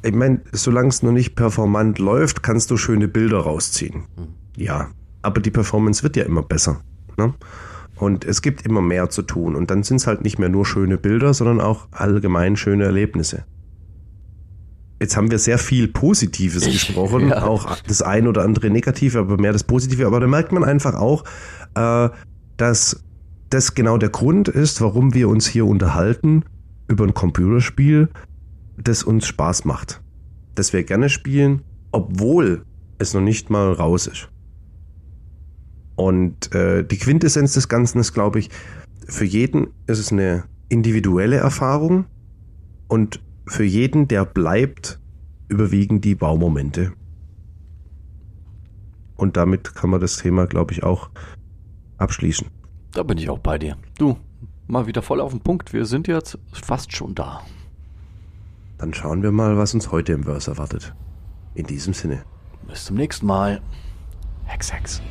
Ich 0.02 0.14
meine, 0.14 0.42
solange 0.52 0.88
es 0.88 1.04
noch 1.04 1.12
nicht 1.12 1.36
performant 1.36 2.00
läuft, 2.00 2.42
kannst 2.42 2.72
du 2.72 2.78
schöne 2.78 3.08
Bilder 3.08 3.40
rausziehen. 3.40 4.06
Mhm. 4.16 4.28
Ja, 4.58 4.90
aber 5.22 5.42
die 5.42 5.52
Performance 5.52 6.02
wird 6.02 6.16
ja 6.16 6.24
immer 6.24 6.42
besser. 6.42 6.82
Ne? 7.18 7.34
Und 7.98 8.26
es 8.26 8.42
gibt 8.42 8.66
immer 8.66 8.82
mehr 8.82 9.10
zu 9.10 9.22
tun. 9.22 9.56
Und 9.56 9.70
dann 9.70 9.84
sind 9.84 9.98
es 9.98 10.08
halt 10.08 10.24
nicht 10.24 10.40
mehr 10.40 10.50
nur 10.50 10.66
schöne 10.66 10.98
Bilder, 10.98 11.36
sondern 11.36 11.62
auch 11.62 11.88
allgemein 11.92 12.56
schöne 12.56 12.86
Erlebnisse. 12.86 13.46
Jetzt 15.02 15.18
haben 15.18 15.32
wir 15.32 15.40
sehr 15.40 15.58
viel 15.58 15.88
Positives 15.88 16.64
gesprochen, 16.64 17.30
ja. 17.30 17.42
auch 17.42 17.76
das 17.88 18.04
ein 18.04 18.28
oder 18.28 18.44
andere 18.44 18.70
Negative, 18.70 19.18
aber 19.18 19.42
mehr 19.42 19.52
das 19.52 19.64
Positive. 19.64 20.06
Aber 20.06 20.20
da 20.20 20.28
merkt 20.28 20.52
man 20.52 20.64
einfach 20.64 20.94
auch, 20.94 21.24
äh, 21.74 22.10
dass 22.58 23.04
das 23.50 23.74
genau 23.74 23.98
der 23.98 24.10
Grund 24.10 24.48
ist, 24.48 24.80
warum 24.80 25.16
wir 25.16 25.28
uns 25.28 25.48
hier 25.48 25.66
unterhalten 25.66 26.44
über 26.88 27.04
ein 27.04 27.16
Computerspiel, 27.16 28.10
das 28.78 29.02
uns 29.02 29.26
Spaß 29.26 29.66
macht. 29.66 30.04
Das 30.54 30.72
wir 30.72 30.84
gerne 30.84 31.10
spielen, 31.10 31.64
obwohl 31.92 32.64
es 33.00 33.16
noch 33.16 33.22
nicht 33.22 33.50
mal 33.50 33.74
raus 33.74 34.06
ist. 34.06 34.30
Und 35.96 36.54
äh, 36.54 36.84
die 36.84 36.98
Quintessenz 36.98 37.54
des 37.54 37.68
Ganzen 37.68 37.98
ist, 37.98 38.14
glaube 38.14 38.38
ich, 38.38 38.52
für 39.08 39.26
jeden 39.26 39.70
ist 39.88 39.98
es 39.98 40.12
eine 40.12 40.44
individuelle 40.70 41.38
Erfahrung 41.38 42.06
und 42.88 43.20
für 43.52 43.66
jeden, 43.66 44.08
der 44.08 44.26
bleibt, 44.26 45.00
überwiegen 45.50 46.00
die 46.00 46.16
Baumomente. 46.16 46.94
Und 49.18 49.38
damit 49.38 49.76
kann 49.76 49.90
man 49.90 50.00
das 50.00 50.18
Thema, 50.18 50.48
glaube 50.48 50.72
ich, 50.74 50.84
auch 50.84 51.10
abschließen. 51.98 52.48
Da 52.94 53.04
bin 53.04 53.18
ich 53.18 53.30
auch 53.30 53.40
bei 53.40 53.58
dir. 53.58 53.78
Du, 53.98 54.18
mal 54.68 54.88
wieder 54.88 55.02
voll 55.02 55.20
auf 55.20 55.32
den 55.32 55.42
Punkt. 55.42 55.74
Wir 55.74 55.86
sind 55.86 56.08
jetzt 56.08 56.40
fast 56.54 56.96
schon 56.96 57.14
da. 57.14 57.42
Dann 58.78 58.94
schauen 58.94 59.22
wir 59.22 59.32
mal, 59.32 59.58
was 59.58 59.74
uns 59.74 59.92
heute 59.92 60.14
im 60.14 60.24
Verse 60.24 60.50
erwartet. 60.50 60.96
In 61.54 61.66
diesem 61.68 61.94
Sinne. 61.94 62.24
Bis 62.68 62.86
zum 62.86 62.96
nächsten 62.96 63.26
Mal. 63.26 63.62
Hex, 64.46 64.74
Hex. 64.74 65.02